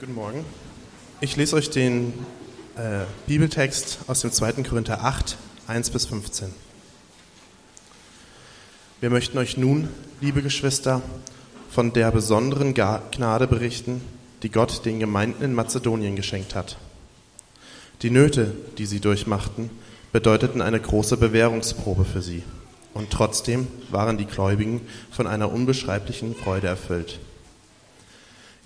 [0.00, 0.46] Guten Morgen.
[1.20, 2.14] Ich lese euch den
[2.74, 4.52] äh, Bibeltext aus dem 2.
[4.62, 6.54] Korinther 8, 1 bis 15.
[9.00, 9.90] Wir möchten euch nun,
[10.22, 11.02] liebe Geschwister,
[11.70, 14.00] von der besonderen Gnade berichten,
[14.42, 16.78] die Gott den Gemeinden in Mazedonien geschenkt hat.
[18.00, 19.68] Die Nöte, die sie durchmachten,
[20.12, 22.42] bedeuteten eine große Bewährungsprobe für sie.
[22.94, 24.80] Und trotzdem waren die Gläubigen
[25.10, 27.20] von einer unbeschreiblichen Freude erfüllt.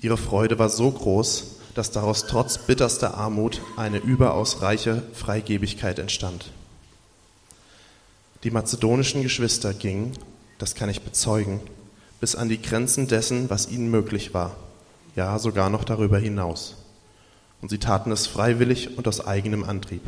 [0.01, 6.51] Ihre Freude war so groß, dass daraus trotz bitterster Armut eine überaus reiche Freigebigkeit entstand.
[8.45, 10.13] Die mazedonischen Geschwister gingen,
[10.59, 11.61] das kann ich bezeugen,
[12.21, 14.57] bis an die Grenzen dessen, was ihnen möglich war,
[15.17, 16.77] ja sogar noch darüber hinaus.
[17.61, 20.03] Und sie taten es freiwillig und aus eigenem Antrieb.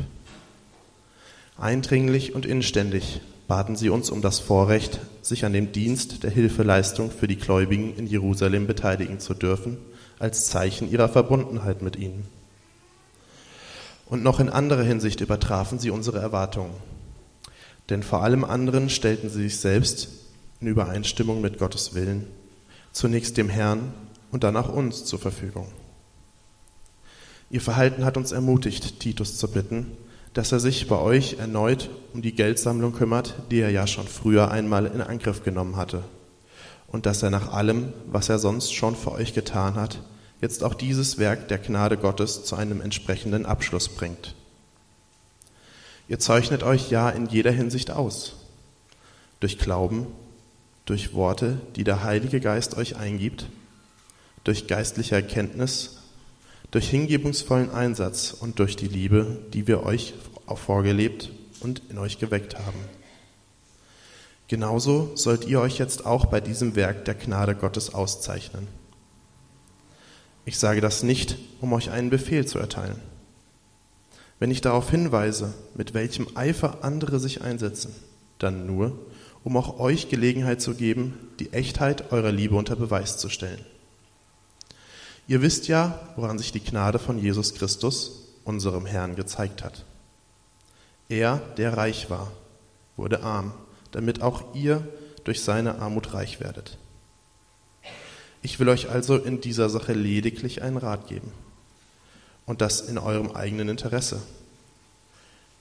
[1.58, 7.10] Eindringlich und inständig baten sie uns um das Vorrecht, sich an dem Dienst der Hilfeleistung
[7.10, 9.78] für die Gläubigen in Jerusalem beteiligen zu dürfen,
[10.18, 12.26] als Zeichen ihrer Verbundenheit mit ihnen.
[14.06, 16.74] Und noch in anderer Hinsicht übertrafen sie unsere Erwartungen.
[17.90, 20.08] Denn vor allem anderen stellten sie sich selbst
[20.60, 22.26] in Übereinstimmung mit Gottes Willen
[22.92, 23.92] zunächst dem Herrn
[24.32, 25.68] und dann auch uns zur Verfügung.
[27.50, 29.92] Ihr Verhalten hat uns ermutigt, Titus zu bitten,
[30.36, 34.50] dass er sich bei euch erneut um die Geldsammlung kümmert, die er ja schon früher
[34.50, 36.04] einmal in Angriff genommen hatte.
[36.88, 39.98] Und dass er nach allem, was er sonst schon für euch getan hat,
[40.42, 44.34] jetzt auch dieses Werk der Gnade Gottes zu einem entsprechenden Abschluss bringt.
[46.06, 48.34] Ihr zeichnet euch ja in jeder Hinsicht aus.
[49.40, 50.06] Durch Glauben,
[50.84, 53.46] durch Worte, die der Heilige Geist euch eingibt,
[54.44, 55.95] durch geistliche Erkenntnis
[56.70, 60.14] durch hingebungsvollen Einsatz und durch die Liebe, die wir euch
[60.54, 62.78] vorgelebt und in euch geweckt haben.
[64.48, 68.68] Genauso sollt ihr euch jetzt auch bei diesem Werk der Gnade Gottes auszeichnen.
[70.44, 73.00] Ich sage das nicht, um euch einen Befehl zu erteilen.
[74.38, 77.94] Wenn ich darauf hinweise, mit welchem Eifer andere sich einsetzen,
[78.38, 78.96] dann nur,
[79.42, 83.64] um auch euch Gelegenheit zu geben, die Echtheit eurer Liebe unter Beweis zu stellen.
[85.28, 89.84] Ihr wisst ja, woran sich die Gnade von Jesus Christus, unserem Herrn, gezeigt hat.
[91.08, 92.30] Er, der reich war,
[92.96, 93.52] wurde arm,
[93.90, 94.86] damit auch ihr
[95.24, 96.78] durch seine Armut reich werdet.
[98.42, 101.32] Ich will euch also in dieser Sache lediglich einen Rat geben.
[102.44, 104.22] Und das in eurem eigenen Interesse.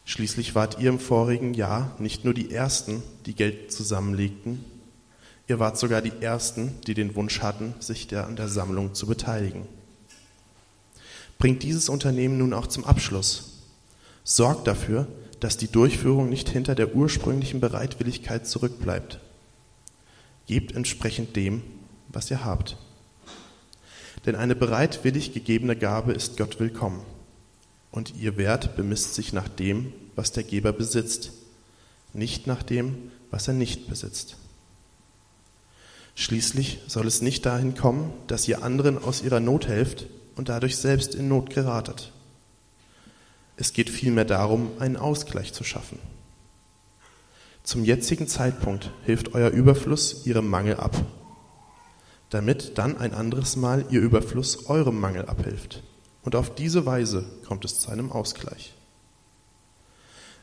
[0.06, 4.64] Schließlich wart ihr im vorigen Jahr nicht nur die Ersten, die Geld zusammenlegten,
[5.48, 9.06] Ihr wart sogar die Ersten, die den Wunsch hatten, sich der, an der Sammlung zu
[9.06, 9.68] beteiligen.
[11.38, 13.62] Bringt dieses Unternehmen nun auch zum Abschluss.
[14.24, 15.08] Sorgt dafür,
[15.40, 19.20] dass die Durchführung nicht hinter der ursprünglichen Bereitwilligkeit zurückbleibt.
[20.48, 21.62] Gebt entsprechend dem,
[22.08, 22.78] was ihr habt.
[24.26, 27.02] Denn eine bereitwillig gegebene Gabe ist Gott willkommen.
[27.92, 31.32] Und ihr Wert bemisst sich nach dem, was der Geber besitzt,
[32.14, 34.38] nicht nach dem, was er nicht besitzt.
[36.16, 40.78] Schließlich soll es nicht dahin kommen, dass ihr anderen aus ihrer Not helft und dadurch
[40.78, 42.12] selbst in Not geratet.
[43.58, 46.00] Es geht vielmehr darum, einen Ausgleich zu schaffen.
[47.64, 50.96] Zum jetzigen Zeitpunkt hilft euer Überfluss ihrem Mangel ab,
[52.30, 55.84] damit dann ein anderes Mal ihr Überfluss eurem Mangel abhilft.
[56.24, 58.74] Und auf diese Weise kommt es zu einem Ausgleich.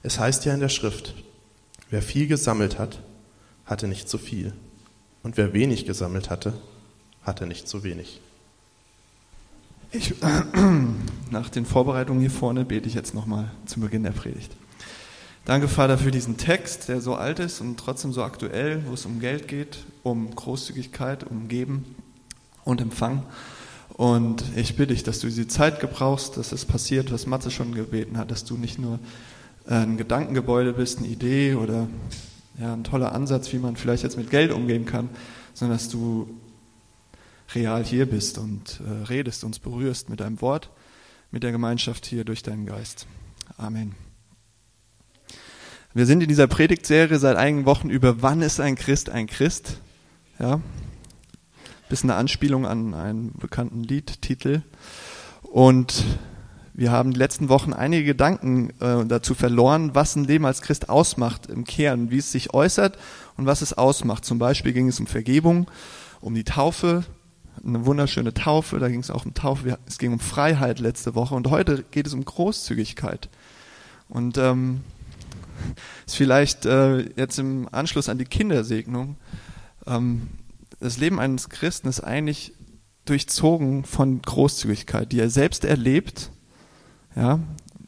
[0.02, 1.14] Es heißt ja in der Schrift,
[1.90, 3.02] wer viel gesammelt hat,
[3.66, 4.52] hatte nicht zu viel.
[5.22, 6.52] Und wer wenig gesammelt hatte,
[7.22, 8.20] hatte nicht zu wenig.
[9.92, 10.14] Ich,
[11.30, 14.52] nach den Vorbereitungen hier vorne bete ich jetzt nochmal zum Beginn der Predigt.
[15.44, 19.06] Danke, Vater, für diesen Text, der so alt ist und trotzdem so aktuell, wo es
[19.06, 21.96] um Geld geht, um Großzügigkeit, um Geben
[22.64, 23.24] und Empfang.
[23.94, 27.74] Und ich bitte dich, dass du diese Zeit gebrauchst, dass es passiert, was Matze schon
[27.74, 28.98] gebeten hat, dass du nicht nur
[29.66, 31.88] ein Gedankengebäude bist, eine Idee oder
[32.58, 35.08] ja, ein toller Ansatz, wie man vielleicht jetzt mit Geld umgehen kann,
[35.54, 36.28] sondern dass du
[37.54, 40.70] real hier bist und äh, redest, uns berührst mit deinem Wort,
[41.30, 43.06] mit der Gemeinschaft hier durch deinen Geist.
[43.56, 43.94] Amen.
[45.94, 49.78] Wir sind in dieser Predigtserie seit einigen Wochen über Wann ist ein Christ ein Christ?
[50.38, 50.60] Ja.
[51.90, 54.62] Bisschen eine Anspielung an einen bekannten Liedtitel.
[55.42, 56.04] Und
[56.74, 60.88] wir haben die letzten Wochen einige Gedanken äh, dazu verloren, was ein Leben als Christ
[60.88, 62.98] ausmacht im Kern, wie es sich äußert
[63.36, 64.24] und was es ausmacht.
[64.24, 65.70] Zum Beispiel ging es um Vergebung,
[66.20, 67.04] um die Taufe,
[67.64, 71.34] eine wunderschöne Taufe, da ging es auch um Taufe, es ging um Freiheit letzte Woche
[71.34, 73.28] und heute geht es um Großzügigkeit.
[74.08, 74.80] Und ähm,
[76.06, 79.16] ist vielleicht äh, jetzt im Anschluss an die Kindersegnung,
[79.86, 80.28] ähm,
[80.80, 82.54] das Leben eines Christen ist eigentlich
[83.04, 86.31] durchzogen von Großzügigkeit, die er selbst erlebt,
[87.16, 87.40] ja,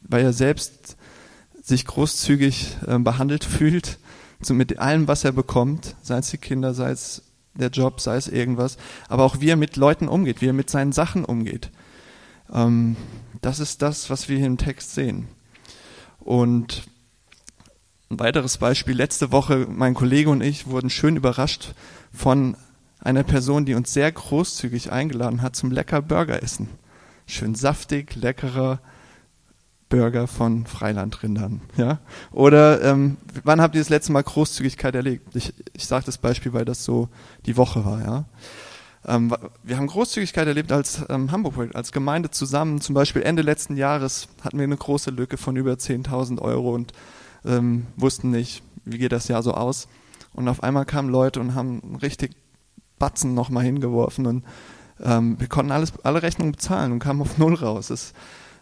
[0.07, 0.97] weil er selbst
[1.61, 3.97] sich großzügig äh, behandelt fühlt,
[4.41, 7.23] so mit allem, was er bekommt, sei es die Kinder, sei es
[7.55, 8.77] der Job, sei es irgendwas,
[9.07, 11.71] aber auch wie er mit Leuten umgeht, wie er mit seinen Sachen umgeht.
[12.53, 12.95] Ähm,
[13.41, 15.27] das ist das, was wir hier im Text sehen.
[16.19, 16.83] Und
[18.09, 21.73] ein weiteres Beispiel, letzte Woche, mein Kollege und ich wurden schön überrascht
[22.13, 22.55] von
[22.99, 26.69] einer Person, die uns sehr großzügig eingeladen hat zum lecker Burger essen.
[27.27, 28.79] Schön saftig, leckerer
[29.89, 31.61] Burger von Freilandrindern.
[31.77, 31.99] Ja?
[32.31, 35.35] Oder ähm, wann habt ihr das letzte Mal Großzügigkeit erlebt?
[35.35, 37.09] Ich, ich sage das Beispiel, weil das so
[37.45, 38.01] die Woche war.
[38.01, 38.25] Ja?
[39.07, 42.81] Ähm, wir haben Großzügigkeit erlebt als ähm, Hamburg, als Gemeinde zusammen.
[42.81, 46.93] Zum Beispiel Ende letzten Jahres hatten wir eine große Lücke von über 10.000 Euro und
[47.45, 49.87] ähm, wussten nicht, wie geht das Jahr so aus.
[50.33, 52.35] Und auf einmal kamen Leute und haben richtig
[52.97, 54.43] Batzen nochmal hingeworfen und
[55.03, 57.87] ähm, wir konnten alles, alle Rechnungen bezahlen und kamen auf Null raus.
[57.87, 58.13] Das,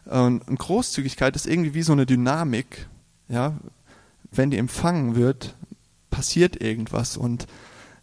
[0.05, 2.88] und Großzügigkeit ist irgendwie wie so eine Dynamik.
[3.29, 3.57] Ja,
[4.31, 5.55] wenn die empfangen wird,
[6.09, 7.47] passiert irgendwas und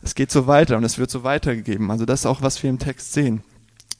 [0.03, 1.91] es geht so weiter und es wird so weitergegeben.
[1.91, 3.43] Also das ist auch, was wir im Text sehen.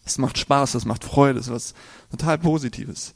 [0.05, 1.75] Es macht Spaß, es macht Freude, es ist was
[2.11, 3.15] total Positives.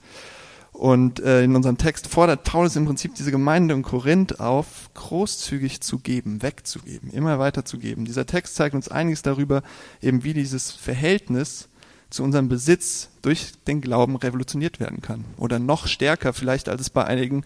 [0.73, 5.81] Und äh, in unserem Text fordert Paulus im Prinzip diese Gemeinde in Korinth auf, großzügig
[5.81, 8.05] zu geben, wegzugeben, immer weiter zu geben.
[8.05, 9.63] Dieser Text zeigt uns einiges darüber,
[10.03, 11.69] eben wie dieses Verhältnis
[12.15, 15.25] zu unserem Besitz durch den Glauben revolutioniert werden kann.
[15.37, 17.45] Oder noch stärker vielleicht, als es bei einigen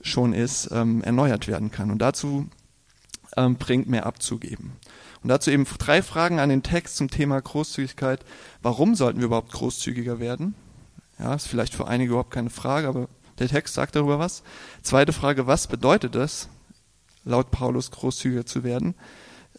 [0.00, 1.90] schon ist, ähm, erneuert werden kann.
[1.90, 2.48] Und dazu
[3.36, 4.72] ähm, bringt mehr abzugeben.
[5.22, 8.24] Und dazu eben drei Fragen an den Text zum Thema Großzügigkeit.
[8.62, 10.54] Warum sollten wir überhaupt großzügiger werden?
[11.18, 13.08] Ja, ist vielleicht für einige überhaupt keine Frage, aber
[13.38, 14.42] der Text sagt darüber was.
[14.82, 16.48] Zweite Frage, was bedeutet es,
[17.24, 18.94] laut Paulus großzügiger zu werden?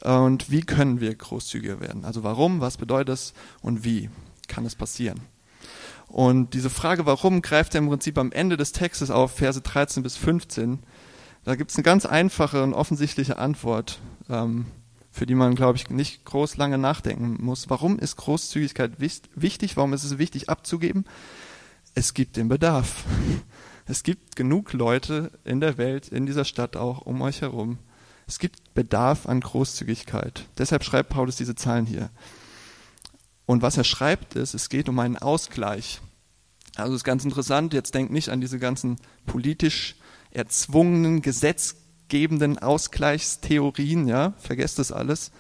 [0.02, 2.06] Und wie können wir großzügiger werden?
[2.06, 4.10] Also warum, was bedeutet es und wie
[4.48, 5.22] kann es passieren?
[6.08, 10.04] Und diese Frage, warum, greift er im Prinzip am Ende des Textes auf, Verse 13
[10.04, 10.80] bis 15.
[11.44, 14.00] Da gibt es eine ganz einfache und offensichtliche Antwort,
[14.30, 14.66] ähm,
[15.12, 17.70] für die man, glaube ich, nicht groß lange nachdenken muss.
[17.70, 19.78] Warum ist Großzügigkeit wichtig?
[19.78, 21.06] Warum ist es wichtig abzugeben?
[21.96, 23.06] es gibt den Bedarf.
[23.88, 27.78] Es gibt genug Leute in der Welt, in dieser Stadt auch, um euch herum.
[28.28, 30.46] Es gibt Bedarf an Großzügigkeit.
[30.58, 32.10] Deshalb schreibt Paulus diese Zahlen hier.
[33.46, 36.02] Und was er schreibt ist, es geht um einen Ausgleich.
[36.76, 39.96] Also ist ganz interessant, jetzt denkt nicht an diese ganzen politisch
[40.32, 45.32] erzwungenen, gesetzgebenden Ausgleichstheorien, ja, vergesst das alles.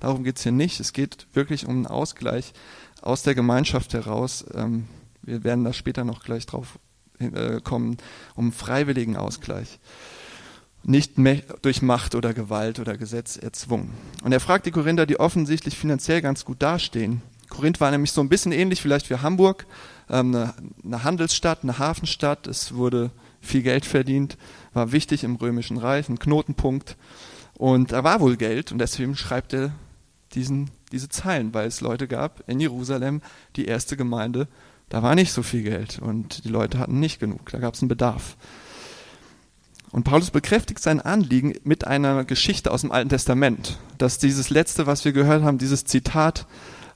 [0.00, 0.80] Darum geht es hier nicht.
[0.80, 2.52] Es geht wirklich um einen Ausgleich
[3.00, 4.44] aus der Gemeinschaft heraus.
[4.52, 4.86] Ähm,
[5.22, 6.78] wir werden da später noch gleich drauf
[7.18, 7.96] äh, kommen,
[8.34, 9.78] um freiwilligen Ausgleich.
[10.84, 11.12] Nicht
[11.62, 13.90] durch Macht oder Gewalt oder Gesetz erzwungen.
[14.22, 17.22] Und er fragt die Korinther, die offensichtlich finanziell ganz gut dastehen.
[17.48, 19.66] Korinth war nämlich so ein bisschen ähnlich vielleicht wie Hamburg,
[20.10, 20.34] ähm,
[20.84, 22.46] eine, Handelsstadt, eine Hafenstadt.
[22.46, 23.10] Es wurde
[23.40, 24.36] viel Geld verdient,
[24.72, 26.96] war wichtig im Römischen Reich, ein Knotenpunkt.
[27.56, 29.72] Und da war wohl Geld und deswegen schreibt er
[30.34, 33.22] diesen, diese Zeilen, weil es Leute gab in Jerusalem,
[33.56, 34.48] die erste Gemeinde,
[34.88, 37.82] da war nicht so viel Geld und die Leute hatten nicht genug, da gab es
[37.82, 38.36] einen Bedarf.
[39.94, 44.88] Und Paulus bekräftigt sein Anliegen mit einer Geschichte aus dem Alten Testament, dass dieses letzte,
[44.88, 46.48] was wir gehört haben, dieses Zitat,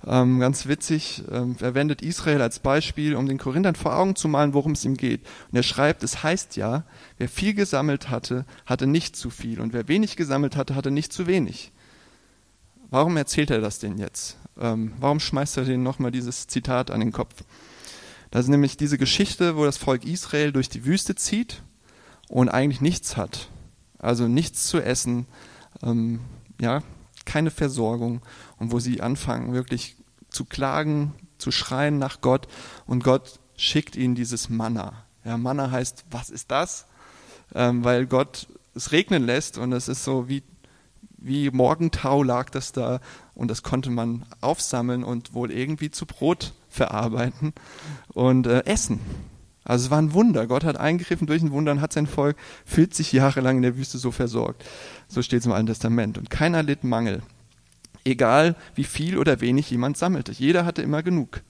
[0.05, 4.53] ähm, ganz witzig, ähm, verwendet Israel als Beispiel, um den Korinthern vor Augen zu malen,
[4.53, 5.21] worum es ihm geht.
[5.49, 6.83] Und er schreibt, es heißt ja,
[7.19, 11.13] wer viel gesammelt hatte, hatte nicht zu viel und wer wenig gesammelt hatte, hatte nicht
[11.13, 11.71] zu wenig.
[12.91, 14.39] Warum erzählt er das denn jetzt?
[14.61, 17.45] Ähm, warum schmeißt er denen nochmal dieses Zitat an den Kopf?
[18.33, 21.63] Das ist nämlich diese Geschichte, wo das Volk Israel durch die Wüste zieht
[22.29, 23.49] und eigentlich nichts hat.
[23.99, 25.27] Also nichts zu essen,
[25.83, 26.21] ähm,
[26.61, 26.83] ja,
[27.25, 28.23] keine Versorgung
[28.59, 29.97] und wo sie anfangen wirklich
[30.31, 32.49] zu klagen, zu schreien nach Gott
[32.87, 35.05] und Gott schickt ihnen dieses Manna.
[35.25, 36.87] Ja, Manna heißt, was ist das?
[37.55, 40.43] Ähm, weil Gott es regnen lässt und es ist so wie,
[41.17, 43.01] wie Morgentau lag das da
[43.35, 47.53] und das konnte man aufsammeln und wohl irgendwie zu Brot verarbeiten
[48.09, 49.01] und äh, essen.
[49.69, 50.47] Also es war ein Wunder.
[50.47, 53.77] Gott hat eingegriffen durch ein Wunder und hat sein Volk 40 Jahre lang in der
[53.77, 54.65] Wüste so versorgt.
[55.09, 56.17] So steht es im Alten Testament.
[56.17, 57.23] Und keiner litt Mangel.
[58.03, 60.33] Egal wie viel oder wenig jemand sammelte.
[60.33, 61.43] Jeder hatte immer genug.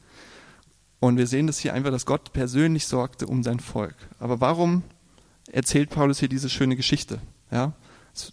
[0.99, 3.95] Und wir sehen das hier einfach, dass Gott persönlich sorgte um sein Volk.
[4.19, 4.83] Aber warum
[5.53, 7.21] erzählt Paulus hier diese schöne Geschichte?
[7.53, 7.73] Ja,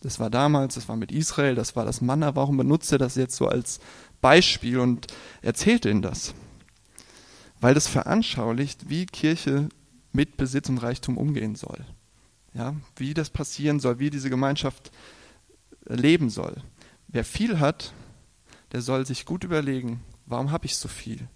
[0.01, 2.35] das war damals, das war mit Israel, das war das Manna.
[2.35, 3.79] Warum benutzt er das jetzt so als
[4.19, 5.05] Beispiel und
[5.43, 6.33] erzählt ihnen das?
[7.65, 9.69] Weil das veranschaulicht, wie Kirche
[10.13, 11.83] mit Besitz und Reichtum umgehen soll.
[12.53, 14.91] Ja, wie das passieren soll, wie diese Gemeinschaft
[15.85, 16.61] leben soll.
[17.07, 17.91] Wer viel hat,
[18.71, 21.27] der soll sich gut überlegen, Warum habe ich so viel?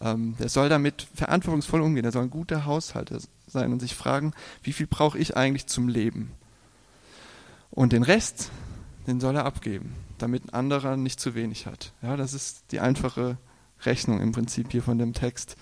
[0.00, 2.04] Ähm, der soll damit verantwortungsvoll umgehen.
[2.04, 5.88] Er soll ein guter Haushalter sein und sich fragen, wie viel brauche ich eigentlich zum
[5.88, 6.32] Leben?
[7.70, 8.50] Und den Rest,
[9.06, 11.92] den soll er abgeben, damit ein anderer nicht zu wenig hat.
[12.02, 13.38] Ja, das ist die einfache
[13.84, 15.56] Rechnung im Prinzip hier von dem Text.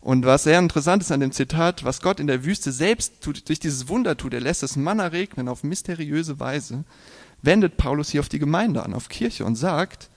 [0.00, 3.48] Und was sehr interessant ist an dem Zitat, was Gott in der Wüste selbst tut,
[3.48, 6.84] durch dieses Wunder tut, er lässt das Manna regnen auf mysteriöse Weise,
[7.42, 10.08] wendet Paulus hier auf die Gemeinde an, auf Kirche und sagt,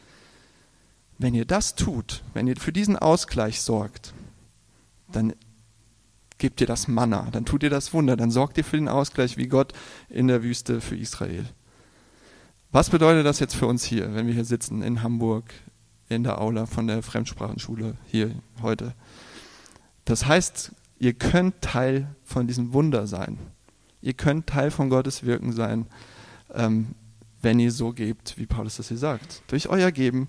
[1.17, 4.13] wenn ihr das tut, wenn ihr für diesen Ausgleich sorgt,
[5.11, 5.33] dann
[6.37, 9.37] gebt ihr das Manna, dann tut ihr das Wunder, dann sorgt ihr für den Ausgleich
[9.37, 9.73] wie Gott
[10.09, 11.45] in der Wüste für Israel.
[12.71, 15.53] Was bedeutet das jetzt für uns hier, wenn wir hier sitzen in Hamburg,
[16.11, 18.93] in der Aula von der Fremdsprachenschule hier heute?
[20.05, 23.37] Das heißt, ihr könnt Teil von diesem Wunder sein.
[24.01, 25.85] Ihr könnt Teil von Gottes Wirken sein,
[26.53, 26.95] ähm,
[27.41, 29.43] wenn ihr so gebt, wie Paulus das hier sagt.
[29.47, 30.27] Durch euer Geben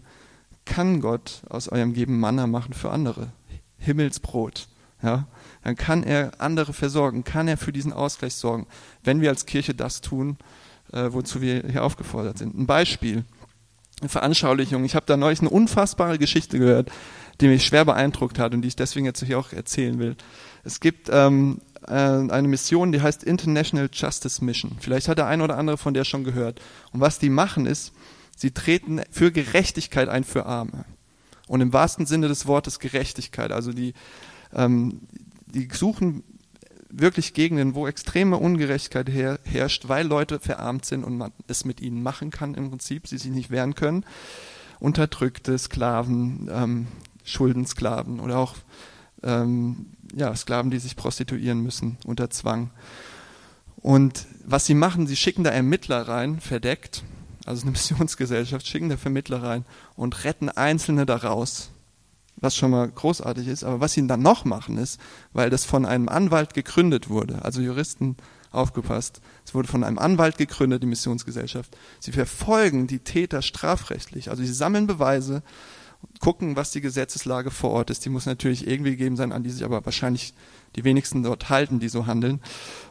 [0.64, 3.32] kann Gott aus eurem Geben Manna machen für andere.
[3.78, 4.68] Himmelsbrot.
[5.02, 5.26] Ja,
[5.64, 8.68] dann kann er andere versorgen, kann er für diesen Ausgleich sorgen,
[9.02, 10.36] wenn wir als Kirche das tun,
[10.92, 12.56] äh, wozu wir hier aufgefordert sind.
[12.56, 13.24] Ein Beispiel,
[14.08, 14.84] Veranschaulichung.
[14.84, 16.90] Ich habe da neulich eine unfassbare Geschichte gehört,
[17.40, 20.16] die mich schwer beeindruckt hat und die ich deswegen jetzt hier auch erzählen will.
[20.64, 24.76] Es gibt ähm, äh, eine Mission, die heißt International Justice Mission.
[24.80, 26.60] Vielleicht hat der eine oder andere von der schon gehört.
[26.92, 27.92] Und was die machen ist,
[28.36, 30.84] sie treten für Gerechtigkeit ein für Arme.
[31.48, 33.52] Und im wahrsten Sinne des Wortes Gerechtigkeit.
[33.52, 33.94] Also die,
[34.54, 35.00] ähm,
[35.46, 36.22] die suchen
[36.92, 41.80] wirklich Gegenden, wo extreme Ungerechtigkeit her, herrscht, weil Leute verarmt sind und man es mit
[41.80, 44.04] ihnen machen kann im Prinzip, sie sich nicht wehren können.
[44.78, 46.86] Unterdrückte Sklaven, ähm,
[47.24, 48.56] Schuldensklaven oder auch
[49.22, 52.70] ähm, ja, Sklaven, die sich prostituieren müssen unter Zwang.
[53.76, 57.04] Und was sie machen, sie schicken da Ermittler rein, verdeckt,
[57.46, 59.64] also eine Missionsgesellschaft, schicken da Vermittler rein
[59.96, 61.70] und retten Einzelne daraus
[62.36, 63.64] was schon mal großartig ist.
[63.64, 65.00] Aber was sie dann noch machen ist,
[65.32, 68.16] weil das von einem Anwalt gegründet wurde, also Juristen
[68.50, 71.76] aufgepasst, es wurde von einem Anwalt gegründet, die Missionsgesellschaft.
[72.00, 75.42] Sie verfolgen die Täter strafrechtlich, also sie sammeln Beweise,
[76.20, 78.04] gucken, was die Gesetzeslage vor Ort ist.
[78.04, 80.34] Die muss natürlich irgendwie gegeben sein, an die sich aber wahrscheinlich
[80.76, 82.40] die wenigsten dort halten, die so handeln,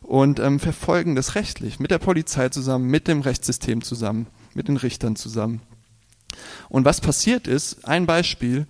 [0.02, 4.78] und ähm, verfolgen das rechtlich mit der Polizei zusammen, mit dem Rechtssystem zusammen, mit den
[4.78, 5.62] Richtern zusammen.
[6.70, 8.68] Und was passiert ist, ein Beispiel,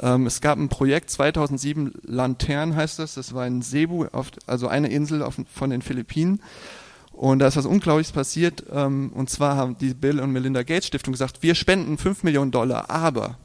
[0.00, 4.68] ähm, es gab ein Projekt 2007, Lantern heißt das, das war in Cebu, auf, also
[4.68, 6.40] eine Insel auf, von den Philippinen.
[7.12, 8.64] Und da ist was Unglaubliches passiert.
[8.70, 12.52] Ähm, und zwar haben die Bill und Melinda Gates Stiftung gesagt, wir spenden 5 Millionen
[12.52, 13.38] Dollar, aber,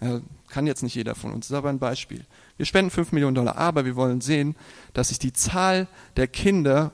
[0.00, 2.24] ja, kann jetzt nicht jeder von uns, das ist aber ein Beispiel.
[2.56, 4.56] Wir spenden 5 Millionen Dollar, aber wir wollen sehen,
[4.92, 6.92] dass sich die Zahl der Kinder,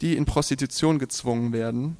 [0.00, 1.96] die in Prostitution gezwungen werden,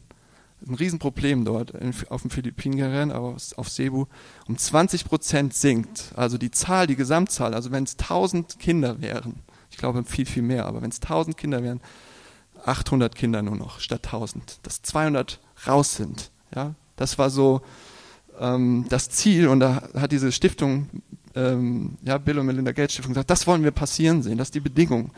[0.67, 1.73] ein Riesenproblem dort
[2.09, 4.07] auf dem Philippinen, aber auf Cebu,
[4.47, 6.13] um 20 Prozent sinkt.
[6.17, 9.41] Also die Zahl, die Gesamtzahl, also wenn es 1000 Kinder wären,
[9.71, 11.81] ich glaube viel, viel mehr, aber wenn es 1000 Kinder wären,
[12.65, 16.31] 800 Kinder nur noch statt 1000, dass 200 raus sind.
[16.55, 17.63] Ja, das war so
[18.39, 20.89] ähm, das Ziel und da hat diese Stiftung,
[21.35, 24.55] ähm, ja, Bill und Melinda Gates Stiftung gesagt, das wollen wir passieren sehen, das ist
[24.55, 25.11] die Bedingung.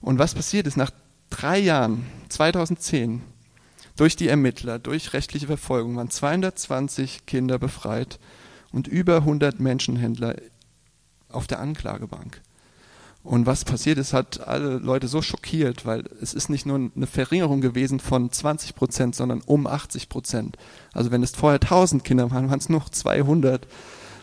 [0.00, 0.90] Und was passiert ist, nach
[1.30, 3.22] drei Jahren, 2010,
[3.98, 8.18] durch die Ermittler, durch rechtliche Verfolgung waren 220 Kinder befreit
[8.70, 10.36] und über 100 Menschenhändler
[11.28, 12.40] auf der Anklagebank.
[13.24, 17.06] Und was passiert ist, hat alle Leute so schockiert, weil es ist nicht nur eine
[17.08, 20.56] Verringerung gewesen von 20 Prozent, sondern um 80 Prozent.
[20.92, 23.66] Also wenn es vorher 1000 Kinder waren, waren es noch 200.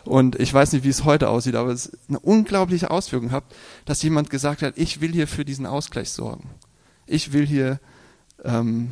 [0.06, 3.44] Und ich weiß nicht, wie es heute aussieht, aber es eine unglaubliche Auswirkung hat,
[3.84, 6.50] dass jemand gesagt hat, ich will hier für diesen Ausgleich sorgen.
[7.06, 7.80] Ich will hier
[8.44, 8.92] ähm,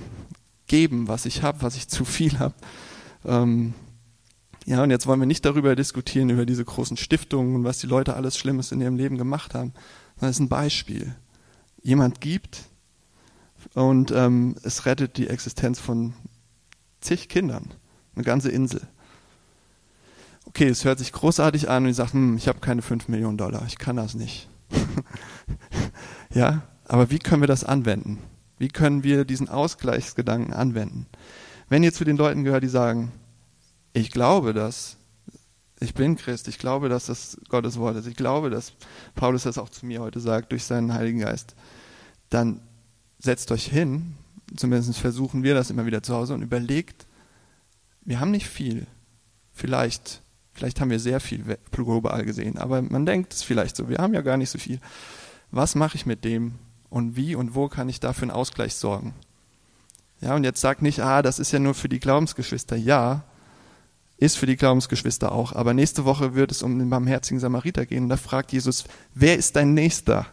[0.73, 2.55] geben, was ich habe, was ich zu viel habe.
[3.25, 3.75] Ähm,
[4.65, 7.85] ja, und jetzt wollen wir nicht darüber diskutieren, über diese großen Stiftungen und was die
[7.85, 9.73] Leute alles Schlimmes in ihrem Leben gemacht haben,
[10.19, 11.13] es ist ein Beispiel.
[11.83, 12.63] Jemand gibt
[13.75, 16.13] und ähm, es rettet die Existenz von
[17.01, 17.71] zig Kindern,
[18.15, 18.81] eine ganze Insel.
[20.45, 23.37] Okay, es hört sich großartig an und ich sage, hm, ich habe keine 5 Millionen
[23.37, 24.49] Dollar, ich kann das nicht.
[26.33, 28.17] ja, aber wie können wir das anwenden?
[28.63, 31.05] Wie können wir diesen Ausgleichsgedanken anwenden?
[31.67, 33.11] Wenn ihr zu den Leuten gehört, die sagen,
[33.91, 34.95] ich glaube das,
[35.81, 38.71] ich bin Christ, ich glaube, dass das Gottes Wort ist, ich glaube, dass
[39.15, 41.55] Paulus das auch zu mir heute sagt durch seinen Heiligen Geist,
[42.29, 42.61] dann
[43.19, 44.15] setzt euch hin,
[44.55, 47.05] zumindest versuchen wir das immer wieder zu Hause und überlegt,
[48.05, 48.87] wir haben nicht viel,
[49.51, 50.21] vielleicht,
[50.53, 54.13] vielleicht haben wir sehr viel global gesehen, aber man denkt es vielleicht so, wir haben
[54.13, 54.79] ja gar nicht so viel.
[55.51, 56.53] Was mache ich mit dem,
[56.93, 59.15] und wie und wo kann ich dafür einen Ausgleich sorgen.
[60.21, 62.75] Ja, und jetzt sag nicht, ah, das ist ja nur für die Glaubensgeschwister.
[62.75, 63.23] Ja,
[64.17, 65.53] ist für die Glaubensgeschwister auch.
[65.53, 68.03] Aber nächste Woche wird es um den barmherzigen Samariter gehen.
[68.03, 68.83] Und da fragt Jesus,
[69.15, 70.27] wer ist dein Nächster?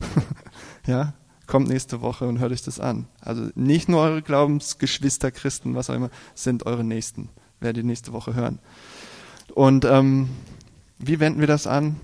[0.86, 1.14] ja,
[1.46, 3.06] kommt nächste Woche und hört euch das an.
[3.22, 7.30] Also nicht nur eure Glaubensgeschwister, Christen, was auch immer, sind eure Nächsten.
[7.58, 8.58] Werdet ihr nächste Woche hören.
[9.54, 10.28] Und ähm,
[10.98, 12.00] wie wenden wir das an?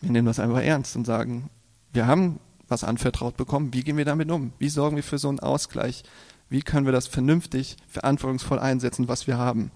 [0.00, 1.50] Wir nehmen das einfach ernst und sagen,
[1.92, 3.72] wir haben was anvertraut bekommen.
[3.72, 4.52] Wie gehen wir damit um?
[4.58, 6.02] Wie sorgen wir für so einen Ausgleich?
[6.48, 9.70] Wie können wir das vernünftig, verantwortungsvoll einsetzen, was wir haben?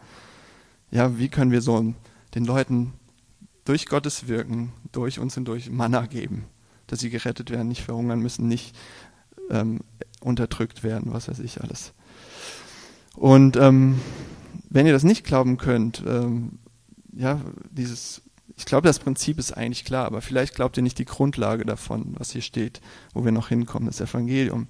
[0.90, 1.94] Ja, wie können wir so
[2.34, 2.92] den Leuten
[3.64, 6.44] durch Gottes Wirken, durch uns hindurch Manna geben,
[6.86, 8.76] dass sie gerettet werden, nicht verhungern müssen, nicht
[9.50, 9.80] ähm,
[10.20, 11.92] unterdrückt werden, was weiß ich alles.
[13.14, 14.00] Und ähm,
[14.68, 16.58] wenn ihr das nicht glauben könnt, ähm,
[17.12, 18.22] ja, dieses,
[18.56, 22.14] ich glaube, das Prinzip ist eigentlich klar, aber vielleicht glaubt ihr nicht die Grundlage davon,
[22.18, 22.80] was hier steht,
[23.14, 24.68] wo wir noch hinkommen, das Evangelium.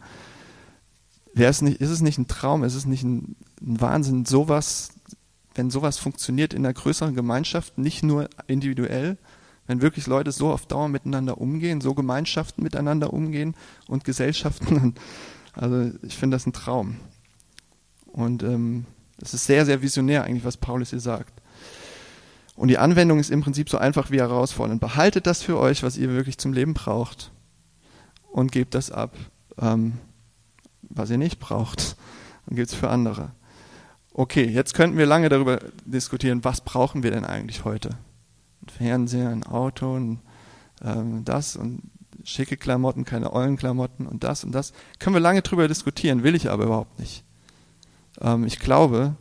[1.33, 4.93] Wäre es nicht, ist es nicht ein Traum, ist es nicht ein, ein Wahnsinn, sowas,
[5.55, 9.17] wenn sowas funktioniert in einer größeren Gemeinschaft, nicht nur individuell,
[9.67, 13.55] wenn wirklich Leute so auf Dauer miteinander umgehen, so Gemeinschaften miteinander umgehen
[13.87, 14.95] und Gesellschaften,
[15.53, 16.97] also ich finde das ein Traum.
[18.07, 18.87] Und ähm,
[19.21, 21.40] es ist sehr, sehr visionär eigentlich, was Paulus hier sagt.
[22.61, 24.83] Und die Anwendung ist im Prinzip so einfach wie herausfordernd.
[24.83, 27.33] Behaltet das für euch, was ihr wirklich zum Leben braucht
[28.31, 29.17] und gebt das ab.
[29.59, 29.95] Ähm,
[30.83, 31.97] was ihr nicht braucht,
[32.45, 33.31] und gibt es für andere.
[34.13, 37.97] Okay, jetzt könnten wir lange darüber diskutieren, was brauchen wir denn eigentlich heute?
[38.61, 40.21] Ein Fernseher, ein Auto, ein,
[40.85, 41.81] ähm, das und
[42.25, 44.75] schicke Klamotten, keine Eulenklamotten und das und das.
[44.99, 47.25] Können wir lange darüber diskutieren, will ich aber überhaupt nicht.
[48.21, 49.15] Ähm, ich glaube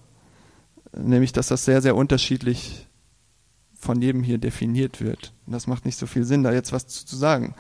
[0.92, 2.89] nämlich, dass das sehr, sehr unterschiedlich
[3.80, 5.34] von jedem hier definiert wird.
[5.48, 7.56] Und das macht nicht so viel Sinn, da jetzt was zu, sagen.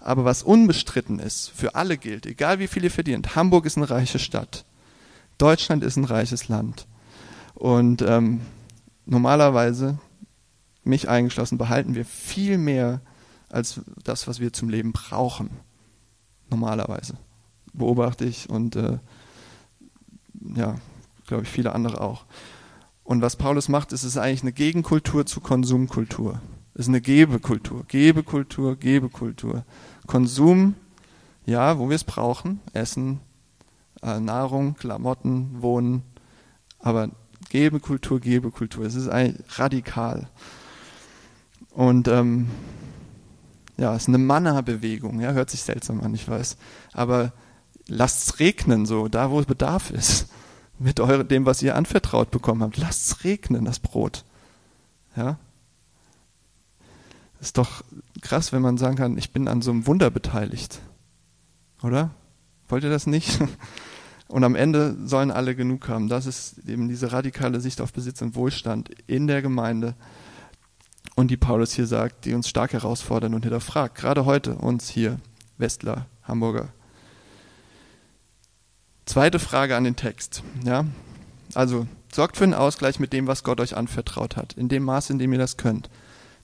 [0.00, 3.90] Aber was unbestritten ist, für alle gilt, egal wie viel ihr verdient, Hamburg ist eine
[3.90, 4.64] reiche Stadt.
[5.36, 6.86] Deutschland ist ein reiches Land.
[7.54, 8.40] Und ähm,
[9.04, 9.98] normalerweise,
[10.84, 13.02] mich eingeschlossen, behalten wir viel mehr
[13.50, 15.50] als das, was wir zum Leben brauchen.
[16.50, 17.18] Normalerweise.
[17.74, 18.98] Beobachte ich und äh,
[20.54, 20.76] ja,
[21.26, 22.24] glaube ich, viele andere auch.
[23.08, 26.42] Und was Paulus macht, ist es eigentlich eine Gegenkultur zu Konsumkultur.
[26.74, 29.64] Es ist eine Gebekultur, Gebekultur, Gebekultur.
[30.06, 30.74] Konsum,
[31.46, 33.20] ja, wo wir es brauchen, Essen,
[34.02, 36.02] äh, Nahrung, Klamotten, Wohnen,
[36.80, 37.08] aber
[37.48, 38.84] Gebekultur, Gebekultur.
[38.84, 40.28] Es ist eigentlich radikal.
[41.70, 42.50] Und ähm,
[43.78, 45.18] ja, es ist eine Manna-Bewegung.
[45.20, 46.58] Ja, hört sich seltsam an, ich weiß.
[46.92, 47.32] Aber
[47.86, 50.28] lasst es regnen, so da, wo Bedarf ist,
[50.78, 52.76] mit eure, dem, was ihr anvertraut bekommen habt.
[52.76, 54.24] Lasst es regnen, das Brot.
[55.16, 55.38] Ja,
[57.40, 57.84] ist doch
[58.20, 60.80] krass, wenn man sagen kann, ich bin an so einem Wunder beteiligt.
[61.82, 62.10] Oder?
[62.68, 63.38] Wollt ihr das nicht?
[64.28, 66.08] Und am Ende sollen alle genug haben.
[66.08, 69.94] Das ist eben diese radikale Sicht auf Besitz und Wohlstand in der Gemeinde.
[71.14, 73.94] Und die Paulus hier sagt, die uns stark herausfordern und hinterfragt.
[73.94, 75.18] Gerade heute uns hier,
[75.56, 76.68] Westler, Hamburger.
[79.08, 80.42] Zweite Frage an den Text.
[80.66, 80.84] Ja?
[81.54, 84.52] Also, sorgt für einen Ausgleich mit dem, was Gott euch anvertraut hat.
[84.52, 85.88] In dem Maß, in dem ihr das könnt.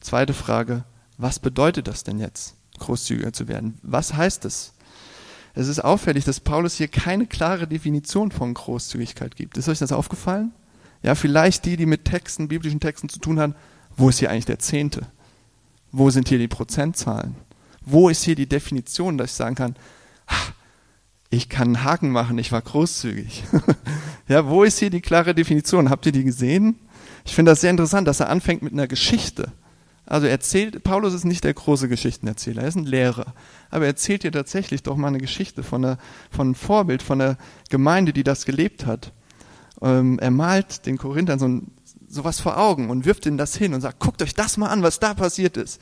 [0.00, 0.85] Zweite Frage,
[1.18, 3.79] was bedeutet das denn jetzt, großzügiger zu werden?
[3.83, 4.72] Was heißt es?
[5.53, 9.59] Es ist auffällig, dass Paulus hier keine klare Definition von Großzügigkeit gibt.
[9.59, 10.53] Ist euch das aufgefallen?
[11.03, 13.55] Ja, vielleicht die, die mit Texten, biblischen Texten zu tun haben.
[13.94, 15.07] Wo ist hier eigentlich der Zehnte?
[15.92, 17.37] Wo sind hier die Prozentzahlen?
[17.83, 19.77] Wo ist hier die Definition, dass ich sagen kann,
[21.35, 23.44] ich kann einen Haken machen, ich war großzügig.
[24.29, 25.90] ja, wo ist hier die klare Definition?
[25.90, 26.77] Habt ihr die gesehen?
[27.25, 29.53] Ich finde das sehr interessant, dass er anfängt mit einer Geschichte.
[30.07, 33.35] Also erzählt, Paulus ist nicht der große Geschichtenerzähler, er ist ein Lehrer.
[33.70, 35.99] Aber er erzählt dir tatsächlich doch mal eine Geschichte von, einer,
[36.31, 37.38] von einem Vorbild, von einer
[37.70, 39.12] Gemeinde, die das gelebt hat.
[39.81, 41.73] Ähm, er malt den Korinthern so ein,
[42.07, 44.83] sowas vor Augen und wirft ihnen das hin und sagt, guckt euch das mal an,
[44.83, 45.81] was da passiert ist.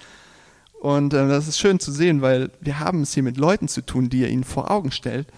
[0.83, 3.87] Und äh, das ist schön zu sehen, weil wir haben es hier mit Leuten zu
[3.87, 5.29] tun, die er ihnen vor Augen stellt.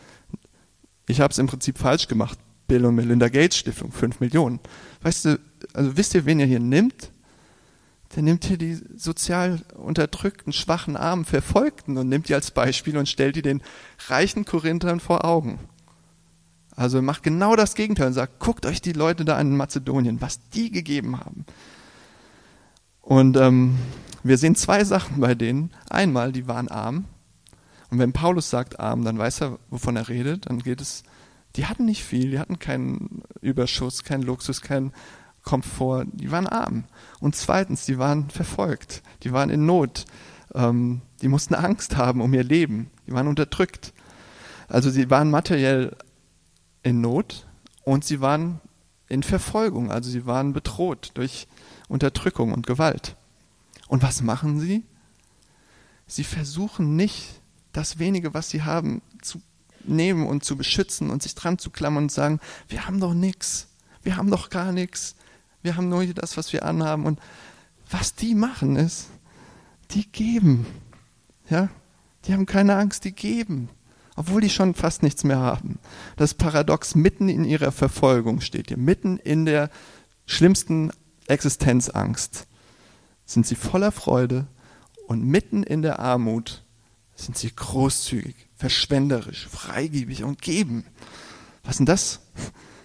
[1.06, 2.38] Ich habe es im Prinzip falsch gemacht.
[2.66, 4.58] Bill und Melinda Gates Stiftung, fünf Millionen.
[5.02, 5.38] Weißt du,
[5.74, 7.10] also wisst ihr, wen ihr hier nimmt?
[8.14, 13.08] der nimmt hier die sozial unterdrückten, schwachen, armen, Verfolgten und nimmt die als Beispiel und
[13.08, 13.60] stellt die den
[14.06, 15.58] reichen Korinthern vor Augen.
[16.76, 20.48] Also macht genau das Gegenteil und sagt, guckt euch die Leute da in Mazedonien, was
[20.50, 21.44] die gegeben haben.
[23.00, 23.78] Und ähm,
[24.24, 25.70] wir sehen zwei Sachen bei denen.
[25.90, 27.04] Einmal, die waren arm.
[27.90, 30.48] Und wenn Paulus sagt arm, dann weiß er, wovon er redet.
[30.48, 31.04] Dann geht es,
[31.56, 34.92] die hatten nicht viel, die hatten keinen Überschuss, keinen Luxus, keinen
[35.44, 36.84] Komfort, die waren arm.
[37.20, 40.06] Und zweitens, die waren verfolgt, die waren in Not,
[40.54, 43.92] ähm, die mussten Angst haben um ihr Leben, die waren unterdrückt.
[44.68, 45.96] Also sie waren materiell
[46.82, 47.46] in Not
[47.84, 48.60] und sie waren
[49.08, 51.46] in Verfolgung, also sie waren bedroht durch
[51.88, 53.16] Unterdrückung und Gewalt.
[53.88, 54.84] Und was machen sie?
[56.06, 57.40] Sie versuchen nicht,
[57.72, 59.40] das wenige, was sie haben, zu
[59.84, 63.68] nehmen und zu beschützen und sich dran zu klammern und sagen, wir haben doch nichts,
[64.02, 65.16] wir haben doch gar nichts,
[65.62, 67.06] wir haben nur das, was wir anhaben.
[67.06, 67.18] Und
[67.90, 69.08] was die machen ist,
[69.90, 70.66] die geben.
[71.50, 71.68] Ja,
[72.26, 73.68] die haben keine Angst, die geben
[74.16, 75.78] obwohl die schon fast nichts mehr haben.
[76.16, 79.70] Das Paradox mitten in ihrer Verfolgung steht hier, mitten in der
[80.26, 80.92] schlimmsten
[81.26, 82.46] Existenzangst
[83.26, 84.46] sind sie voller Freude
[85.06, 86.62] und mitten in der Armut
[87.14, 90.84] sind sie großzügig, verschwenderisch, freigebig und geben.
[91.62, 92.20] Was ist denn das?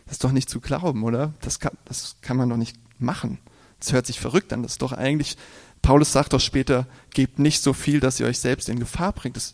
[0.05, 1.33] Das ist doch nicht zu glauben, oder?
[1.41, 3.39] Das kann, das kann man doch nicht machen.
[3.79, 4.63] Das hört sich verrückt an.
[4.63, 5.37] Das ist doch eigentlich,
[5.81, 9.35] Paulus sagt doch später, gebt nicht so viel, dass ihr euch selbst in Gefahr bringt.
[9.35, 9.53] Das,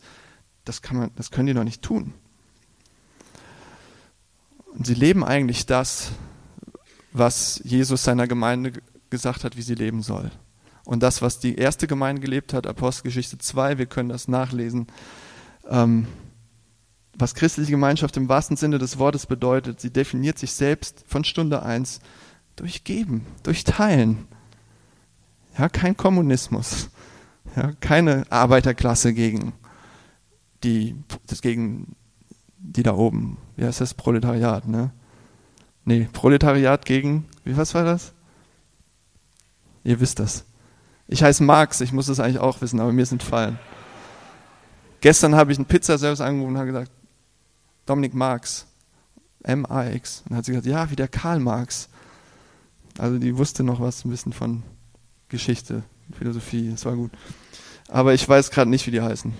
[0.64, 2.14] das, kann man, das können die noch nicht tun.
[4.68, 6.12] Und sie leben eigentlich das,
[7.12, 8.74] was Jesus seiner Gemeinde
[9.10, 10.32] gesagt hat, wie sie leben soll.
[10.86, 14.88] Und das, was die erste Gemeinde gelebt hat, Apostelgeschichte 2, wir können das nachlesen,
[15.68, 16.08] ähm,
[17.18, 21.64] was christliche Gemeinschaft im wahrsten Sinne des Wortes bedeutet, sie definiert sich selbst von Stunde
[21.64, 22.02] 1
[22.56, 24.28] durch Geben, durch Teilen.
[25.58, 26.90] Ja, kein Kommunismus,
[27.56, 29.54] ja, keine Arbeiterklasse gegen
[30.64, 30.96] die,
[31.28, 31.96] das gegen
[32.58, 33.38] die da oben.
[33.56, 33.94] Wie heißt das?
[33.94, 34.92] Proletariat, ne?
[35.86, 38.14] Nee, Proletariat gegen, wie was war das?
[39.84, 40.46] Ihr wisst das.
[41.08, 43.60] Ich heiße Marx, ich muss das eigentlich auch wissen, aber mir ist entfallen.
[45.02, 46.92] Gestern habe ich einen Pizzaservice angerufen und habe gesagt,
[47.86, 48.66] Dominik Marx,
[49.44, 50.22] M-A-X.
[50.22, 51.90] Und dann hat sie gesagt, ja, wie der Karl Marx.
[52.98, 54.64] Also die wusste noch was ein bisschen von
[55.30, 55.84] Geschichte,
[56.18, 57.12] Philosophie, das war gut.
[57.88, 59.34] Aber ich weiß gerade nicht, wie die heißen.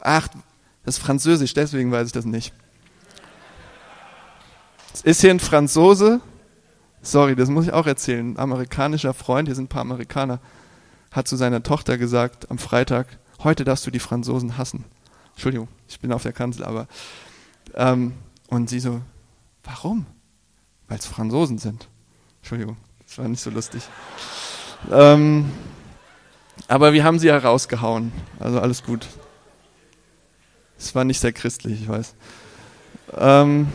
[0.00, 0.28] Ach,
[0.84, 2.52] das ist Französisch, deswegen weiß ich das nicht.
[4.92, 6.20] Es ist hier ein Franzose,
[7.02, 10.40] sorry, das muss ich auch erzählen, ein amerikanischer Freund, hier sind ein paar Amerikaner,
[11.10, 14.84] hat zu seiner Tochter gesagt am Freitag, heute darfst du die Franzosen hassen.
[15.32, 16.86] Entschuldigung, ich bin auf der Kanzel, aber
[17.74, 18.14] ähm,
[18.48, 19.00] und sie so,
[19.64, 20.06] warum?
[20.88, 21.88] Weil es Franzosen sind.
[22.40, 23.82] Entschuldigung, das war nicht so lustig.
[24.90, 25.50] Ähm,
[26.68, 29.06] aber wir haben sie herausgehauen, also alles gut.
[30.78, 32.14] Es war nicht sehr christlich, ich weiß.
[33.16, 33.68] Ähm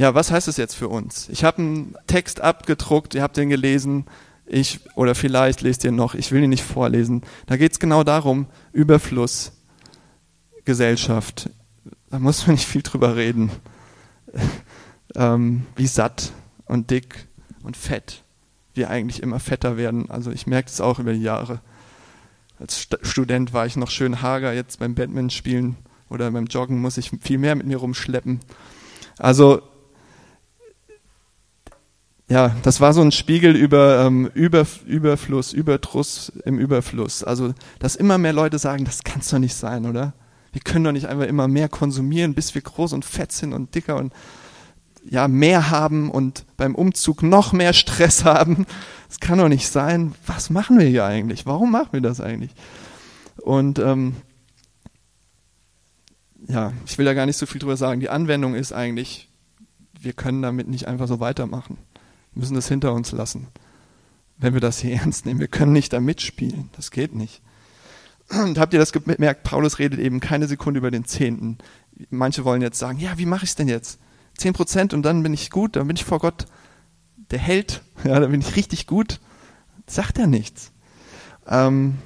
[0.00, 1.28] ja, was heißt es jetzt für uns?
[1.28, 4.06] Ich habe einen Text abgedruckt, ihr habt den gelesen,
[4.46, 7.22] ich oder vielleicht lest ihr noch, ich will ihn nicht vorlesen.
[7.46, 9.52] Da geht es genau darum, Überfluss,
[10.64, 11.50] Gesellschaft.
[12.08, 13.50] Da muss man nicht viel drüber reden.
[15.14, 16.32] ähm, wie satt
[16.64, 17.28] und dick
[17.62, 18.24] und fett
[18.74, 20.10] wir eigentlich immer fetter werden.
[20.10, 21.60] Also ich merke es auch über die Jahre
[22.60, 25.76] als Student war ich noch schön hager, jetzt beim Badminton spielen
[26.10, 28.40] oder beim Joggen muss ich viel mehr mit mir rumschleppen.
[29.18, 29.62] Also
[32.30, 37.24] ja, das war so ein Spiegel über ähm, über, Überfluss, Überdruss im Überfluss.
[37.24, 40.12] Also, dass immer mehr Leute sagen, das kann doch nicht sein, oder?
[40.52, 43.74] Wir können doch nicht einfach immer mehr konsumieren, bis wir groß und fett sind und
[43.74, 44.12] dicker und
[45.04, 48.64] ja, mehr haben und beim Umzug noch mehr Stress haben.
[49.08, 50.14] Das kann doch nicht sein.
[50.24, 51.46] Was machen wir hier eigentlich?
[51.46, 52.52] Warum machen wir das eigentlich?
[53.42, 54.14] Und ähm,
[56.46, 57.98] ja, ich will da gar nicht so viel drüber sagen.
[57.98, 59.28] Die Anwendung ist eigentlich,
[59.98, 61.76] wir können damit nicht einfach so weitermachen.
[62.32, 63.48] Wir müssen das hinter uns lassen.
[64.38, 66.70] Wenn wir das hier ernst nehmen, wir können nicht da mitspielen.
[66.76, 67.42] Das geht nicht.
[68.30, 69.42] Und habt ihr das gemerkt?
[69.42, 71.58] Paulus redet eben keine Sekunde über den Zehnten.
[72.10, 73.98] Manche wollen jetzt sagen, ja, wie mache ich es denn jetzt?
[74.38, 76.46] 10 Prozent und dann bin ich gut, dann bin ich vor Gott
[77.30, 79.20] der Held, ja, dann bin ich richtig gut.
[79.86, 80.70] Sagt er nichts.
[81.48, 81.98] Ähm,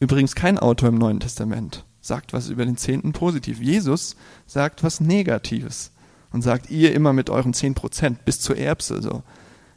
[0.00, 3.60] übrigens kein Autor im Neuen Testament sagt was über den Zehnten positiv.
[3.60, 5.92] Jesus sagt was Negatives
[6.32, 9.02] und sagt, ihr immer mit euren 10 Prozent bis zur Erbse.
[9.02, 9.22] So.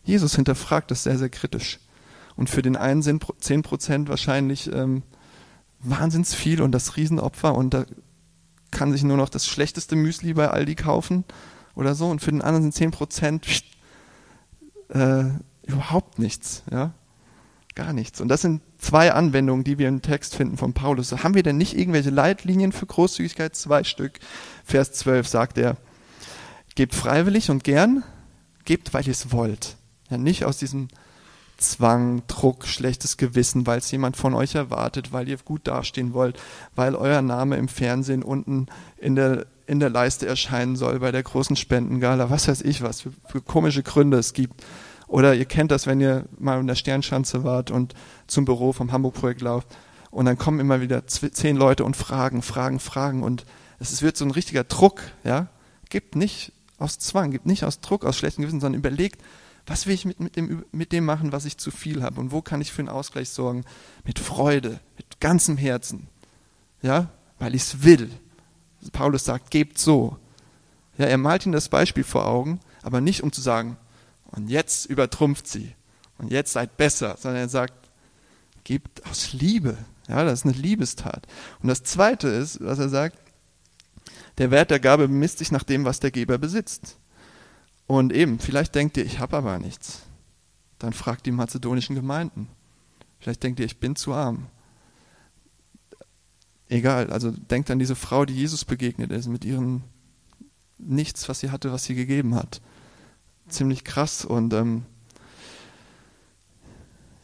[0.03, 1.79] Jesus hinterfragt das sehr, sehr kritisch.
[2.35, 5.03] Und für den einen sind 10 Prozent wahrscheinlich ähm,
[5.79, 7.85] wahnsinns viel und das Riesenopfer und da
[8.71, 11.25] kann sich nur noch das schlechteste Müsli bei Aldi kaufen
[11.75, 13.45] oder so und für den anderen sind 10 Prozent
[14.89, 15.25] äh,
[15.65, 16.93] überhaupt nichts, ja,
[17.75, 18.21] gar nichts.
[18.21, 21.11] Und das sind zwei Anwendungen, die wir im Text finden von Paulus.
[21.11, 23.55] Haben wir denn nicht irgendwelche Leitlinien für Großzügigkeit?
[23.55, 24.19] Zwei Stück.
[24.63, 25.77] Vers 12 sagt er,
[26.75, 28.03] gebt freiwillig und gern,
[28.65, 29.75] gebt, weil ihr es wollt.
[30.09, 30.87] Ja, nicht aus diesem
[31.57, 36.39] Zwang, Druck, schlechtes Gewissen, weil es jemand von euch erwartet, weil ihr gut dastehen wollt,
[36.75, 41.23] weil euer Name im Fernsehen unten in der, in der Leiste erscheinen soll bei der
[41.23, 44.63] großen Spendengala, was weiß ich was, für, für komische Gründe es gibt.
[45.07, 47.93] Oder ihr kennt das, wenn ihr mal in der Sternschanze wart und
[48.25, 49.67] zum Büro vom Hamburg-Projekt lauft
[50.09, 53.21] Und dann kommen immer wieder zehn Leute und fragen, fragen, fragen.
[53.21, 53.45] Und
[53.79, 55.47] es wird so ein richtiger Druck, ja.
[55.89, 56.52] Gibt nicht
[56.83, 59.21] aus Zwang, gibt nicht aus Druck, aus schlechtem Gewissen, sondern überlegt,
[59.65, 62.19] was will ich mit, mit, dem, mit dem machen, was ich zu viel habe?
[62.19, 63.63] Und wo kann ich für einen Ausgleich sorgen?
[64.03, 66.07] Mit Freude, mit ganzem Herzen.
[66.81, 68.11] Ja, weil ich es will.
[68.91, 70.17] Paulus sagt, gebt so.
[70.97, 73.77] Ja, er malt ihnen das Beispiel vor Augen, aber nicht um zu sagen,
[74.25, 75.73] und jetzt übertrumpft sie
[76.17, 77.73] und jetzt seid besser, sondern er sagt,
[78.63, 79.77] gebt aus Liebe.
[80.09, 81.27] Ja, das ist eine Liebestat.
[81.61, 83.17] Und das zweite ist, was er sagt,
[84.37, 86.97] der Wert der Gabe bemisst sich nach dem, was der Geber besitzt.
[87.87, 90.01] Und eben, vielleicht denkt ihr, ich habe aber nichts.
[90.79, 92.47] Dann fragt die mazedonischen Gemeinden.
[93.19, 94.47] Vielleicht denkt ihr, ich bin zu arm.
[96.67, 99.83] Egal, also denkt an diese Frau, die Jesus begegnet ist, mit ihrem
[100.79, 102.61] Nichts, was sie hatte, was sie gegeben hat.
[103.47, 104.25] Ziemlich krass.
[104.25, 104.83] Und ähm,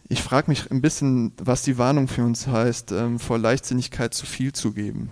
[0.07, 4.25] ich frage mich ein bisschen, was die Warnung für uns heißt, ähm, vor Leichtsinnigkeit zu
[4.25, 5.09] viel zu geben.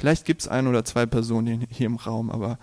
[0.00, 2.58] Vielleicht gibt es ein oder zwei Personen hier im Raum, aber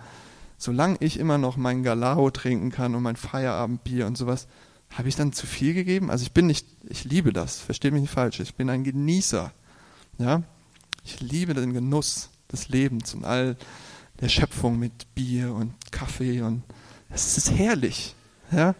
[0.56, 4.48] solange ich immer noch mein Galao trinken kann und mein Feierabendbier und sowas,
[4.90, 6.10] habe ich dann zu viel gegeben?
[6.10, 9.52] Also ich bin nicht, ich liebe das, versteht mich nicht falsch, ich bin ein Genießer.
[10.18, 10.42] Ja?
[11.04, 13.56] Ich liebe den Genuss des Lebens und all
[14.20, 16.64] der Schöpfung mit Bier und Kaffee und
[17.08, 18.16] es ist herrlich.
[18.50, 18.74] Ja?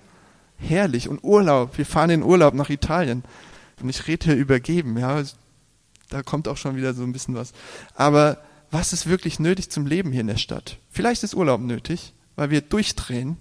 [0.56, 1.08] Herrlich.
[1.08, 1.78] Und Urlaub.
[1.78, 3.22] Wir fahren in Urlaub nach Italien.
[3.80, 5.22] Und ich rede hier übergeben, ja.
[6.08, 7.52] Da kommt auch schon wieder so ein bisschen was.
[7.94, 8.38] Aber
[8.70, 10.78] was ist wirklich nötig zum Leben hier in der Stadt?
[10.90, 13.36] Vielleicht ist Urlaub nötig, weil wir durchdrehen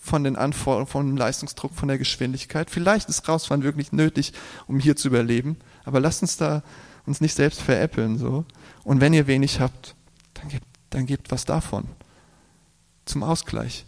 [0.00, 2.70] von den Anforderungen, vom Leistungsdruck, von der Geschwindigkeit.
[2.70, 4.32] Vielleicht ist Rausfahren wirklich nötig,
[4.66, 5.56] um hier zu überleben.
[5.84, 6.62] Aber lasst uns da
[7.06, 8.44] uns nicht selbst veräppeln, so.
[8.84, 9.94] Und wenn ihr wenig habt,
[10.34, 11.86] dann gebt, dann gebt was davon.
[13.04, 13.86] Zum Ausgleich.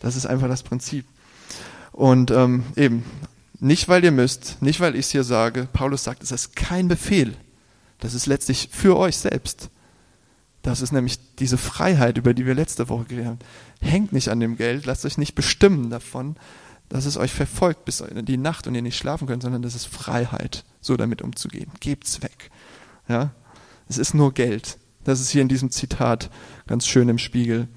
[0.00, 1.06] Das ist einfach das Prinzip.
[1.92, 3.04] Und ähm, eben,
[3.60, 6.88] nicht weil ihr müsst, nicht weil ich es hier sage, Paulus sagt, es ist kein
[6.88, 7.34] Befehl.
[8.04, 9.70] Das ist letztlich für euch selbst.
[10.60, 13.38] Das ist nämlich diese Freiheit, über die wir letzte Woche geredet haben.
[13.80, 16.36] Hängt nicht an dem Geld, lasst euch nicht bestimmen davon,
[16.90, 19.74] dass es euch verfolgt bis in die Nacht und ihr nicht schlafen könnt, sondern das
[19.74, 21.70] ist Freiheit, so damit umzugehen.
[21.80, 22.50] Gebt's weg.
[23.08, 23.32] Ja?
[23.88, 24.76] Es ist nur Geld.
[25.04, 26.28] Das ist hier in diesem Zitat
[26.66, 27.68] ganz schön im Spiegel.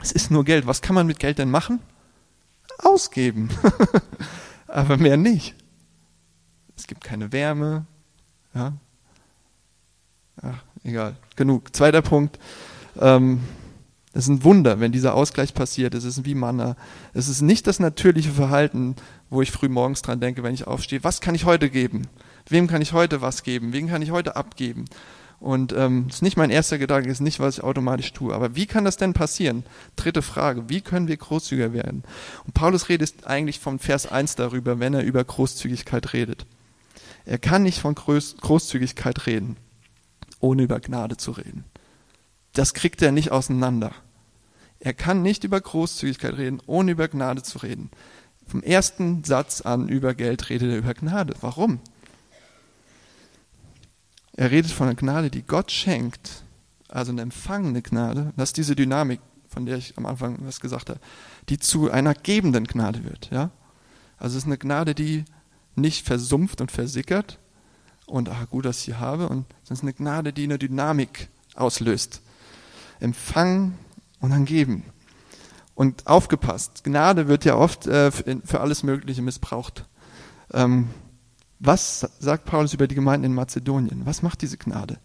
[0.00, 0.68] Es ist nur Geld.
[0.68, 1.80] Was kann man mit Geld denn machen?
[2.78, 3.50] Ausgeben.
[4.68, 5.56] Aber mehr nicht.
[6.76, 7.86] Es gibt keine Wärme.
[8.54, 8.74] Ja,
[10.42, 11.74] Ach, egal, genug.
[11.74, 12.38] Zweiter Punkt.
[12.98, 13.40] Ähm,
[14.12, 15.94] es ist ein Wunder, wenn dieser Ausgleich passiert.
[15.94, 16.76] Es ist wie Manna.
[17.14, 18.96] Es ist nicht das natürliche Verhalten,
[19.28, 21.04] wo ich früh morgens dran denke, wenn ich aufstehe.
[21.04, 22.08] Was kann ich heute geben?
[22.48, 23.72] Wem kann ich heute was geben?
[23.72, 24.86] Wem kann ich heute abgeben?
[25.38, 28.34] Und ähm, ist nicht mein erster Gedanke, ist nicht, was ich automatisch tue.
[28.34, 29.64] Aber wie kann das denn passieren?
[29.96, 32.02] Dritte Frage, wie können wir großzügiger werden?
[32.44, 36.46] Und Paulus redet eigentlich vom Vers 1 darüber, wenn er über Großzügigkeit redet.
[37.24, 39.56] Er kann nicht von Großzügigkeit reden
[40.40, 41.64] ohne über Gnade zu reden.
[42.52, 43.92] Das kriegt er nicht auseinander.
[44.80, 47.90] Er kann nicht über Großzügigkeit reden, ohne über Gnade zu reden.
[48.46, 51.34] Vom ersten Satz an über Geld redet er über Gnade.
[51.40, 51.80] Warum?
[54.32, 56.42] Er redet von einer Gnade, die Gott schenkt,
[56.88, 58.32] also eine empfangene Gnade.
[58.36, 61.00] Das ist diese Dynamik, von der ich am Anfang was gesagt habe,
[61.48, 63.30] die zu einer gebenden Gnade wird.
[63.30, 63.50] Ja?
[64.16, 65.24] Also es ist eine Gnade, die
[65.76, 67.38] nicht versumpft und versickert,
[68.10, 69.28] und ah, gut, dass ich sie habe.
[69.28, 72.22] Und das ist eine Gnade, die eine Dynamik auslöst.
[72.98, 73.78] Empfangen
[74.20, 74.84] und dann geben.
[75.74, 79.86] Und aufgepasst, Gnade wird ja oft äh, für alles Mögliche missbraucht.
[80.52, 80.90] Ähm,
[81.58, 84.04] was sagt Paulus über die Gemeinden in Mazedonien?
[84.04, 84.98] Was macht diese Gnade?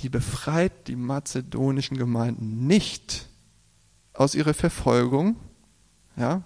[0.00, 3.28] Die befreit die mazedonischen Gemeinden nicht
[4.14, 5.36] aus ihrer Verfolgung,
[6.16, 6.42] ja,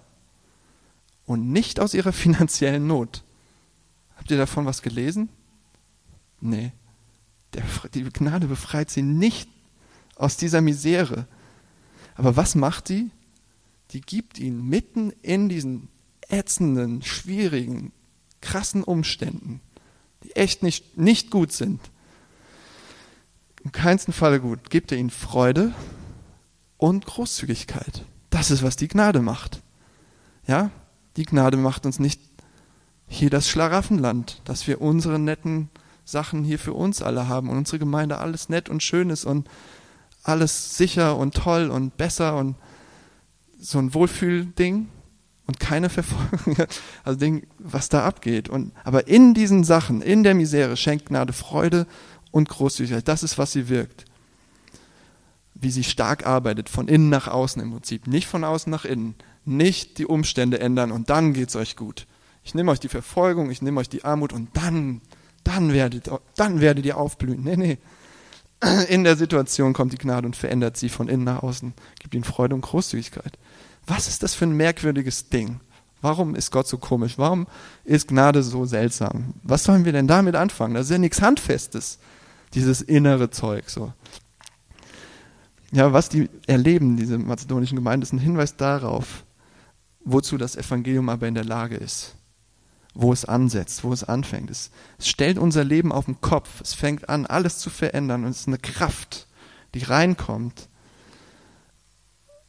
[1.25, 3.23] und nicht aus ihrer finanziellen Not.
[4.17, 5.29] Habt ihr davon was gelesen?
[6.41, 6.71] Nee,
[7.53, 9.49] der, die Gnade befreit sie nicht
[10.15, 11.27] aus dieser Misere.
[12.15, 13.09] Aber was macht sie?
[13.91, 15.89] Die gibt ihn mitten in diesen
[16.27, 17.91] ätzenden, schwierigen,
[18.41, 19.61] krassen Umständen,
[20.23, 21.79] die echt nicht, nicht gut sind.
[23.63, 24.69] Im keinsten Falle gut.
[24.69, 25.73] Gibt er ihnen Freude
[26.77, 28.05] und Großzügigkeit.
[28.29, 29.61] Das ist, was die Gnade macht.
[30.47, 30.71] Ja?
[31.17, 32.21] Die Gnade macht uns nicht
[33.07, 35.69] hier das Schlaraffenland, dass wir unsere netten
[36.11, 39.47] Sachen hier für uns alle haben und unsere Gemeinde alles nett und schön ist und
[40.23, 42.55] alles sicher und toll und besser und
[43.59, 44.87] so ein Wohlfühlding
[45.49, 46.67] und keine Verfolgung,
[47.03, 48.49] also Ding, was da abgeht.
[48.49, 51.87] Und, aber in diesen Sachen, in der Misere schenkt Gnade Freude
[52.31, 53.07] und Großzügigkeit.
[53.07, 54.05] Das ist, was sie wirkt.
[55.55, 58.07] Wie sie stark arbeitet, von innen nach außen im Prinzip.
[58.07, 59.15] Nicht von außen nach innen.
[59.43, 62.05] Nicht die Umstände ändern und dann geht's euch gut.
[62.43, 65.01] Ich nehme euch die Verfolgung, ich nehme euch die Armut und dann,
[65.43, 67.43] dann werdet, dann werdet ihr aufblühen.
[67.43, 67.77] Nee, nee.
[68.89, 72.25] In der Situation kommt die Gnade und verändert sie von innen nach außen, gibt ihnen
[72.25, 73.37] Freude und Großzügigkeit.
[73.87, 75.61] Was ist das für ein merkwürdiges Ding?
[76.01, 77.17] Warum ist Gott so komisch?
[77.17, 77.47] Warum
[77.83, 79.33] ist Gnade so seltsam?
[79.43, 80.73] Was sollen wir denn damit anfangen?
[80.73, 81.99] Das ist ja nichts Handfestes,
[82.53, 83.93] dieses innere Zeug so.
[85.71, 89.23] Ja, was die erleben, diese mazedonischen Gemeinden, ist ein Hinweis darauf,
[90.03, 92.15] wozu das Evangelium aber in der Lage ist.
[93.01, 94.49] Wo es ansetzt, wo es anfängt.
[94.49, 96.59] Es, es stellt unser Leben auf den Kopf.
[96.59, 98.25] Es fängt an, alles zu verändern.
[98.25, 99.27] Und es ist eine Kraft,
[99.73, 100.67] die reinkommt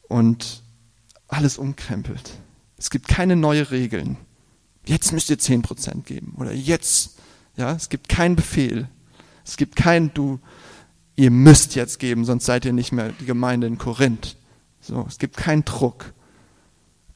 [0.08, 0.64] und
[1.28, 2.32] alles umkrempelt.
[2.76, 4.16] Es gibt keine neuen Regeln.
[4.86, 6.34] Jetzt müsst ihr 10% geben.
[6.36, 7.18] Oder jetzt.
[7.56, 8.88] Ja, es gibt keinen Befehl.
[9.44, 10.40] Es gibt kein, du,
[11.14, 14.36] ihr müsst jetzt geben, sonst seid ihr nicht mehr die Gemeinde in Korinth.
[14.80, 16.12] So, es gibt keinen Druck,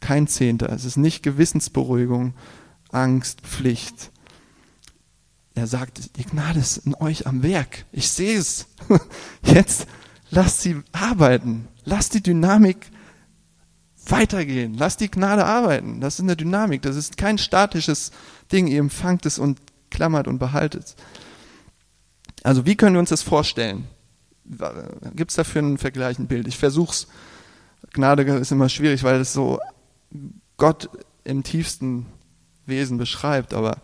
[0.01, 0.71] kein Zehnter.
[0.71, 2.35] Es ist nicht Gewissensberuhigung,
[2.95, 4.11] Angst, Pflicht.
[5.55, 7.85] Er sagt, die Gnade ist in euch am Werk.
[7.93, 8.67] Ich sehe es.
[9.43, 9.87] Jetzt
[10.31, 11.69] lasst sie arbeiten.
[11.85, 12.91] Lasst die Dynamik
[14.07, 14.75] weitergehen.
[14.75, 16.01] Lasst die Gnade arbeiten.
[16.01, 16.83] Das ist eine Dynamik.
[16.83, 18.11] Das ist kein statisches
[18.51, 18.67] Ding.
[18.67, 20.97] Ihr empfangt es und klammert und behaltet.
[22.43, 23.87] Also wie können wir uns das vorstellen?
[25.15, 26.49] Gibt es dafür ein Vergleich, ein Bild?
[26.49, 27.07] Ich versuche es.
[27.93, 29.61] Gnade ist immer schwierig, weil es so
[30.57, 30.91] Gott
[31.23, 32.07] im tiefsten
[32.67, 33.55] Wesen beschreibt.
[33.55, 33.79] Aber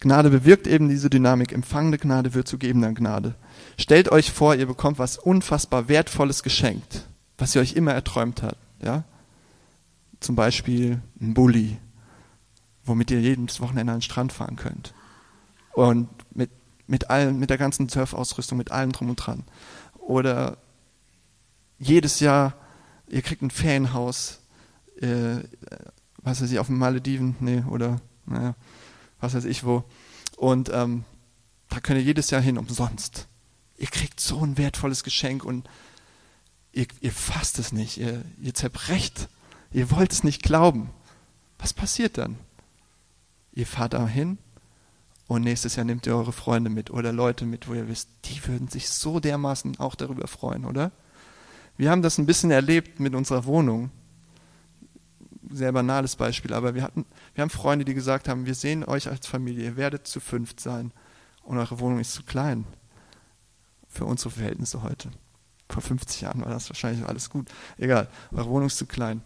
[0.00, 1.52] Gnade bewirkt eben diese Dynamik.
[1.52, 3.34] Empfangende Gnade wird zu gebender Gnade.
[3.76, 7.06] Stellt euch vor, ihr bekommt was unfassbar Wertvolles geschenkt,
[7.36, 8.58] was ihr euch immer erträumt habt.
[8.82, 9.04] Ja?
[10.20, 11.78] Zum Beispiel ein Bulli,
[12.84, 14.94] womit ihr jedes Wochenende an den Strand fahren könnt.
[15.72, 16.50] Und mit,
[16.86, 19.44] mit, allen, mit der ganzen Surfausrüstung, mit allem drum und dran.
[19.98, 20.58] Oder
[21.78, 22.54] jedes Jahr,
[23.08, 24.40] ihr kriegt ein Ferienhaus,
[25.00, 25.38] äh,
[26.18, 28.54] was weiß ich, auf den Malediven, nee, oder naja,
[29.20, 29.84] was weiß ich wo.
[30.36, 31.04] Und ähm,
[31.68, 33.28] da könnt ihr jedes Jahr hin, umsonst.
[33.76, 35.68] Ihr kriegt so ein wertvolles Geschenk und
[36.72, 39.28] ihr, ihr fasst es nicht, ihr, ihr zerbrecht
[39.72, 40.90] Ihr wollt es nicht glauben.
[41.58, 42.38] Was passiert dann?
[43.52, 44.38] Ihr fahrt da hin
[45.26, 48.46] und nächstes Jahr nehmt ihr eure Freunde mit oder Leute mit, wo ihr wisst, die
[48.46, 50.92] würden sich so dermaßen auch darüber freuen, oder?
[51.76, 53.90] Wir haben das ein bisschen erlebt mit unserer Wohnung.
[55.50, 59.08] Sehr banales Beispiel, aber wir hatten, wir haben Freunde, die gesagt haben, wir sehen euch
[59.08, 60.92] als Familie, ihr werdet zu fünft sein
[61.42, 62.66] und eure Wohnung ist zu klein
[63.88, 65.10] für unsere Verhältnisse heute.
[65.70, 67.48] Vor 50 Jahren war das wahrscheinlich alles gut.
[67.78, 69.22] Egal, eure Wohnung ist zu klein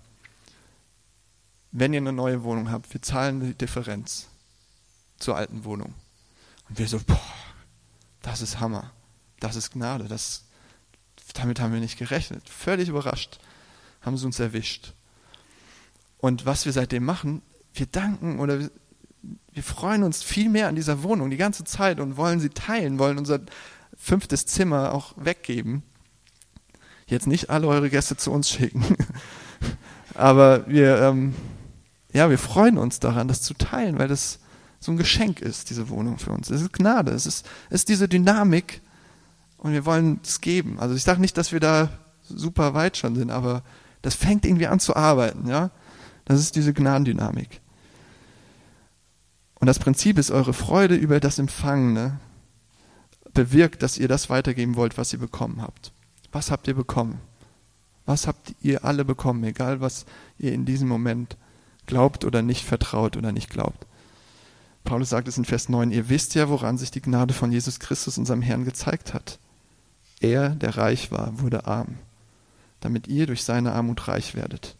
[1.72, 4.28] wenn ihr eine neue Wohnung habt, wir zahlen die Differenz
[5.18, 5.94] zur alten Wohnung.
[6.68, 7.18] Und wir so, boah,
[8.20, 8.92] das ist Hammer,
[9.40, 10.44] das ist Gnade, das,
[11.34, 12.48] damit haben wir nicht gerechnet.
[12.48, 13.40] Völlig überrascht
[14.02, 14.92] haben sie uns erwischt.
[16.22, 17.42] Und was wir seitdem machen,
[17.74, 18.70] wir danken oder wir,
[19.52, 23.00] wir freuen uns viel mehr an dieser Wohnung die ganze Zeit und wollen sie teilen,
[23.00, 23.40] wollen unser
[23.96, 25.82] fünftes Zimmer auch weggeben.
[27.06, 28.84] Jetzt nicht alle eure Gäste zu uns schicken,
[30.14, 31.34] aber wir, ähm,
[32.12, 34.38] ja, wir freuen uns daran, das zu teilen, weil das
[34.78, 36.50] so ein Geschenk ist, diese Wohnung für uns.
[36.50, 38.80] Es ist Gnade, es ist, es ist diese Dynamik
[39.58, 40.78] und wir wollen es geben.
[40.78, 41.88] Also ich sage nicht, dass wir da
[42.22, 43.64] super weit schon sind, aber
[44.02, 45.72] das fängt irgendwie an zu arbeiten, ja.
[46.24, 47.60] Das ist diese Gnadendynamik.
[49.60, 52.18] Und das Prinzip ist, eure Freude über das Empfangene
[53.32, 55.92] bewirkt, dass ihr das weitergeben wollt, was ihr bekommen habt.
[56.32, 57.20] Was habt ihr bekommen?
[58.06, 60.06] Was habt ihr alle bekommen, egal was
[60.38, 61.36] ihr in diesem Moment
[61.86, 63.86] glaubt oder nicht vertraut oder nicht glaubt.
[64.84, 67.78] Paulus sagt es in Vers 9, ihr wisst ja, woran sich die Gnade von Jesus
[67.78, 69.38] Christus, unserem Herrn, gezeigt hat.
[70.20, 71.98] Er, der reich war, wurde arm,
[72.80, 74.76] damit ihr durch seine Armut reich werdet.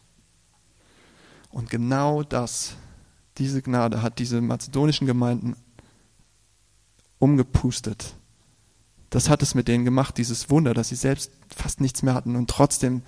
[1.52, 2.74] Und genau das,
[3.38, 5.54] diese Gnade hat diese mazedonischen Gemeinden
[7.18, 8.14] umgepustet.
[9.10, 12.34] Das hat es mit denen gemacht, dieses Wunder, dass sie selbst fast nichts mehr hatten
[12.34, 13.02] und trotzdem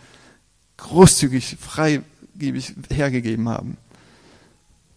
[0.76, 3.78] großzügig, freigebig hergegeben haben.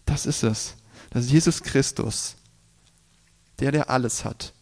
[0.04, 0.74] Das ist es.
[1.10, 2.36] Das ist Jesus Christus.
[3.60, 4.52] Der, der alles hat.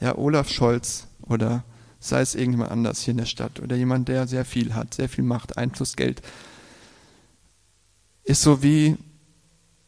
[0.00, 1.64] Ja, Olaf Scholz oder
[2.00, 5.08] sei es irgendjemand anders hier in der Stadt oder jemand, der sehr viel hat, sehr
[5.08, 6.22] viel Macht, Einfluss, Geld,
[8.28, 8.96] ist so wie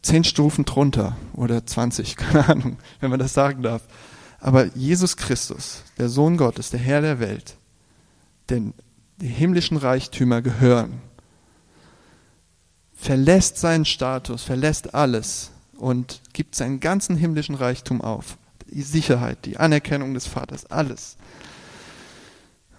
[0.03, 3.83] zehn Stufen drunter oder 20, keine Ahnung, wenn man das sagen darf.
[4.41, 7.57] Aber Jesus Christus, der Sohn Gottes, der Herr der Welt,
[8.49, 8.73] denn
[9.21, 11.03] die himmlischen Reichtümer gehören
[13.01, 18.37] verlässt seinen Status, verlässt alles und gibt seinen ganzen himmlischen Reichtum auf.
[18.71, 21.17] Die Sicherheit, die Anerkennung des Vaters, alles.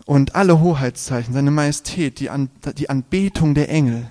[0.05, 4.07] Und alle Hoheitszeichen, seine Majestät, die, An die Anbetung der Engel,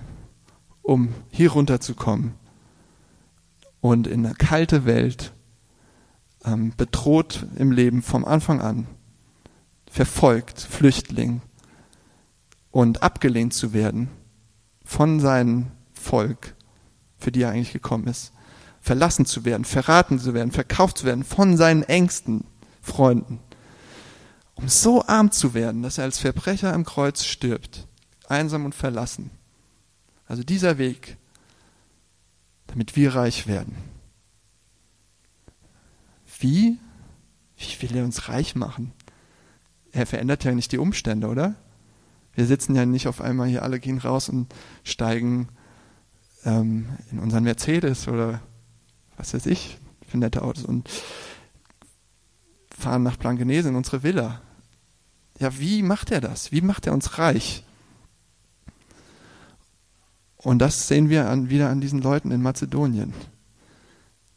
[0.90, 2.34] um hier runterzukommen
[3.80, 5.32] und in eine kalte Welt,
[6.44, 8.88] ähm, bedroht im Leben vom Anfang an,
[9.88, 11.42] verfolgt, Flüchtling
[12.72, 14.08] und abgelehnt zu werden
[14.84, 16.56] von seinem Volk,
[17.18, 18.32] für die er eigentlich gekommen ist,
[18.80, 22.42] verlassen zu werden, verraten zu werden, verkauft zu werden von seinen engsten
[22.82, 23.38] Freunden,
[24.56, 27.86] um so arm zu werden, dass er als Verbrecher am Kreuz stirbt,
[28.26, 29.30] einsam und verlassen.
[30.30, 31.16] Also dieser Weg,
[32.68, 33.74] damit wir reich werden.
[36.38, 36.78] Wie?
[37.56, 38.92] Wie will er uns reich machen?
[39.90, 41.56] Er verändert ja nicht die Umstände, oder?
[42.32, 44.54] Wir sitzen ja nicht auf einmal hier, alle gehen raus und
[44.84, 45.48] steigen
[46.44, 48.40] ähm, in unseren Mercedes oder
[49.16, 50.88] was weiß ich für nette Autos und
[52.70, 54.40] fahren nach Blankenese in unsere Villa.
[55.40, 56.52] Ja, wie macht er das?
[56.52, 57.64] Wie macht er uns reich?
[60.42, 63.12] Und das sehen wir an, wieder an diesen Leuten in Mazedonien.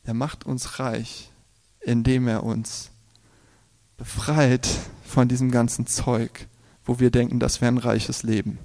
[0.04, 1.32] Er macht uns reich,
[1.80, 2.92] indem er uns
[3.98, 4.68] befreit
[5.06, 6.48] von diesem ganzen Zeug,
[6.84, 8.60] wo wir denken, das wäre ein reiches Leben.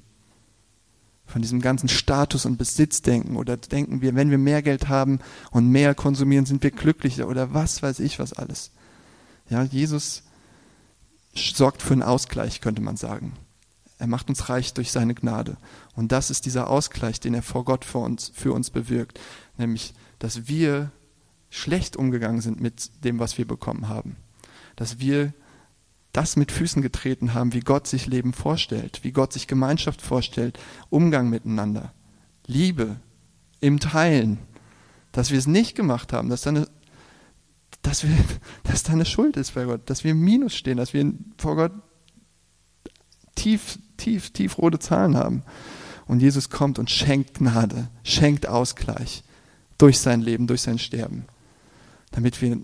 [1.26, 5.20] Von diesem ganzen Status- und Besitzdenken oder denken wir, wenn wir mehr Geld haben
[5.50, 8.72] und mehr konsumieren, sind wir glücklicher oder was weiß ich was alles.
[9.48, 10.24] Ja, Jesus
[11.34, 13.34] sorgt für einen Ausgleich, könnte man sagen.
[13.98, 15.56] Er macht uns reich durch seine Gnade.
[15.94, 19.18] Und das ist dieser Ausgleich, den er vor Gott für uns, für uns bewirkt.
[19.56, 20.92] Nämlich, dass wir
[21.50, 24.16] schlecht umgegangen sind mit dem, was wir bekommen haben.
[24.76, 25.32] Dass wir
[26.12, 30.58] das mit Füßen getreten haben, wie Gott sich Leben vorstellt, wie Gott sich Gemeinschaft vorstellt,
[30.90, 31.92] Umgang miteinander,
[32.46, 32.96] Liebe
[33.60, 34.38] im Teilen,
[35.12, 36.68] dass wir es nicht gemacht haben, dass da eine,
[37.82, 38.16] dass wir,
[38.62, 41.72] dass da Schuld ist bei Gott, dass wir im Minus stehen, dass wir vor Gott
[43.38, 45.42] tief, tief, tief rote Zahlen haben.
[46.06, 49.24] Und Jesus kommt und schenkt Gnade, schenkt Ausgleich
[49.76, 51.26] durch sein Leben, durch sein Sterben,
[52.10, 52.58] damit wir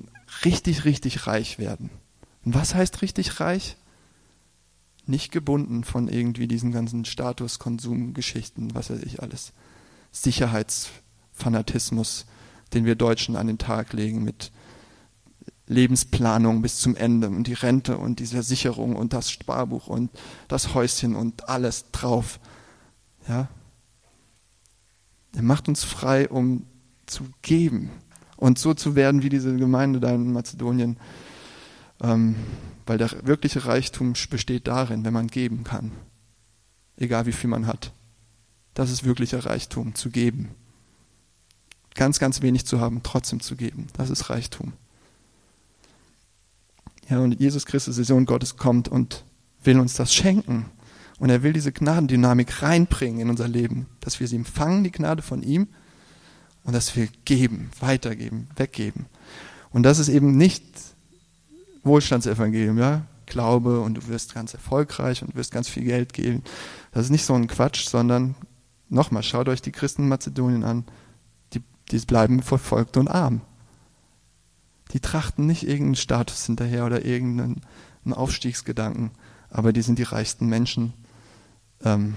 [0.45, 1.91] richtig, richtig reich werden.
[2.45, 3.77] Und was heißt richtig reich?
[5.07, 9.53] Nicht gebunden von irgendwie diesen ganzen Status, Konsum, Geschichten, was weiß ich alles.
[10.11, 12.25] Sicherheitsfanatismus,
[12.73, 14.51] den wir Deutschen an den Tag legen mit
[15.67, 20.11] Lebensplanung bis zum Ende und die Rente und die Versicherung und das Sparbuch und
[20.49, 22.39] das Häuschen und alles drauf.
[23.29, 23.49] Ja?
[25.35, 26.67] Er macht uns frei, um
[27.07, 27.91] zu geben
[28.37, 30.99] und so zu werden wie diese Gemeinde da in Mazedonien.
[32.03, 32.37] Ähm,
[32.87, 35.93] weil der wirkliche Reichtum besteht darin, wenn man geben kann.
[36.97, 37.93] Egal wie viel man hat.
[38.75, 40.51] Das ist wirklicher Reichtum, zu geben.
[41.95, 43.87] Ganz, ganz wenig zu haben, trotzdem zu geben.
[43.97, 44.73] Das ist Reichtum.
[47.09, 49.25] Ja, und Jesus Christus, der Sohn Gottes, kommt und
[49.63, 50.67] will uns das schenken.
[51.19, 55.23] Und er will diese Gnadendynamik reinbringen in unser Leben, dass wir sie empfangen, die Gnade
[55.23, 55.69] von ihm,
[56.65, 59.07] und dass wir geben, weitergeben, weggeben.
[59.71, 60.65] Und das ist eben nicht
[61.83, 66.43] Wohlstandsevangelium, ja, Glaube und du wirst ganz erfolgreich und wirst ganz viel Geld geben.
[66.93, 68.35] Das ist nicht so ein Quatsch, sondern
[68.89, 70.85] nochmal, schaut euch die Christen in Mazedonien an,
[71.53, 73.41] die, die bleiben verfolgt und arm.
[74.93, 77.63] Die trachten nicht irgendeinen Status hinterher oder irgendeinen
[78.11, 79.11] Aufstiegsgedanken,
[79.51, 80.93] aber die sind die reichsten Menschen,
[81.83, 82.15] ähm,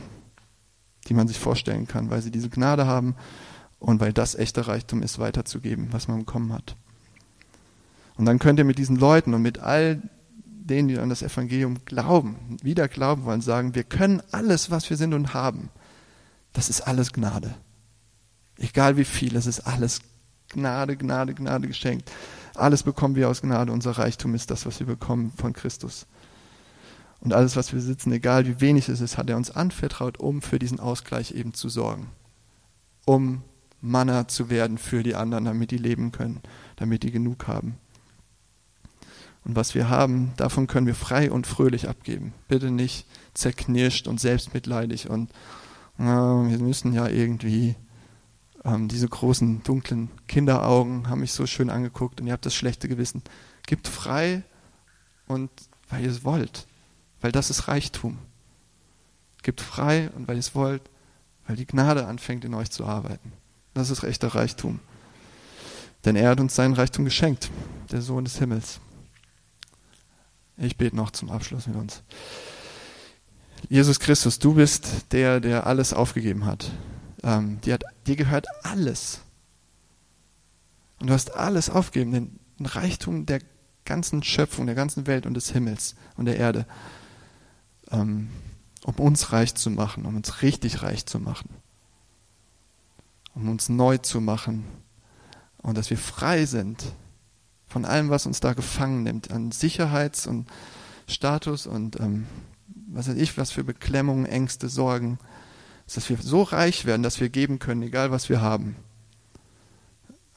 [1.08, 3.16] die man sich vorstellen kann, weil sie diese Gnade haben
[3.80, 6.76] und weil das echter Reichtum ist, weiterzugeben, was man bekommen hat.
[8.18, 10.02] Und dann könnt ihr mit diesen Leuten und mit all
[10.44, 14.98] denen, die an das Evangelium glauben, wieder glauben wollen, sagen, wir können alles, was wir
[14.98, 15.70] sind und haben.
[16.54, 17.56] Das ist alles Gnade.
[18.58, 20.02] Egal wie viel, es ist alles
[20.50, 22.12] Gnade, Gnade, Gnade geschenkt.
[22.58, 23.72] Alles bekommen wir aus Gnade.
[23.72, 26.08] Unser Reichtum ist das, was wir bekommen von Christus.
[27.20, 30.42] Und alles, was wir sitzen, egal wie wenig es ist, hat er uns anvertraut, um
[30.42, 32.08] für diesen Ausgleich eben zu sorgen.
[33.06, 33.42] Um
[33.82, 36.42] Manna zu werden für die anderen, damit die leben können,
[36.76, 37.78] damit die genug haben.
[39.46, 42.34] Und was wir haben, davon können wir frei und fröhlich abgeben.
[42.48, 45.32] Bitte nicht zerknirscht und selbstmitleidig und
[46.00, 47.76] äh, wir müssen ja irgendwie
[48.68, 52.88] ähm, diese großen dunklen Kinderaugen haben mich so schön angeguckt und ihr habt das schlechte
[52.90, 53.24] Gewissen.
[53.66, 54.44] Gebt frei
[55.28, 55.50] und
[55.90, 56.68] weil ihr es wollt,
[57.22, 58.20] weil das ist Reichtum.
[59.42, 60.82] Gebt frei und weil ihr es wollt,
[61.48, 63.32] weil die Gnade anfängt in euch zu arbeiten.
[63.74, 64.80] Das ist echter Reichtum.
[66.04, 67.50] Denn er hat uns seinen Reichtum geschenkt,
[67.92, 68.80] der Sohn des Himmels.
[70.58, 72.02] Ich bete noch zum Abschluss mit uns.
[73.70, 76.72] Jesus Christus, du bist der, der alles aufgegeben hat.
[77.24, 79.22] Ähm, dir, hat dir gehört alles.
[81.00, 83.42] Und du hast alles aufgegeben, den, den Reichtum der
[83.86, 86.66] ganzen Schöpfung, der ganzen Welt und des Himmels und der Erde,
[87.92, 88.30] ähm,
[88.84, 91.50] um uns reich zu machen, um uns richtig reich zu machen,
[93.34, 94.66] um uns neu zu machen,
[95.58, 96.84] Und dass wir frei sind
[97.68, 100.48] von allem, was uns da gefangen nimmt, an Sicherheits- und
[101.08, 102.28] Status und ähm,
[102.88, 105.20] was weiß ich, was für Beklemmungen, Ängste, Sorgen,
[105.94, 108.76] dass wir so reich werden, dass wir geben können, egal was wir haben.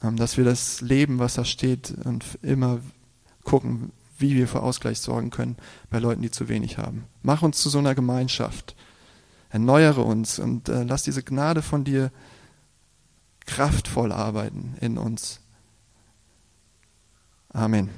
[0.01, 2.79] Ähm, dass wir das Leben, was da steht, und immer
[3.43, 5.57] gucken, wie wir für Ausgleich sorgen können
[5.89, 7.05] bei Leuten, die zu wenig haben.
[7.23, 8.75] Mach uns zu so einer Gemeinschaft.
[9.49, 12.11] Erneuere uns und äh, lass diese Gnade von dir
[13.45, 15.41] kraftvoll arbeiten in uns.
[17.49, 17.89] Amen.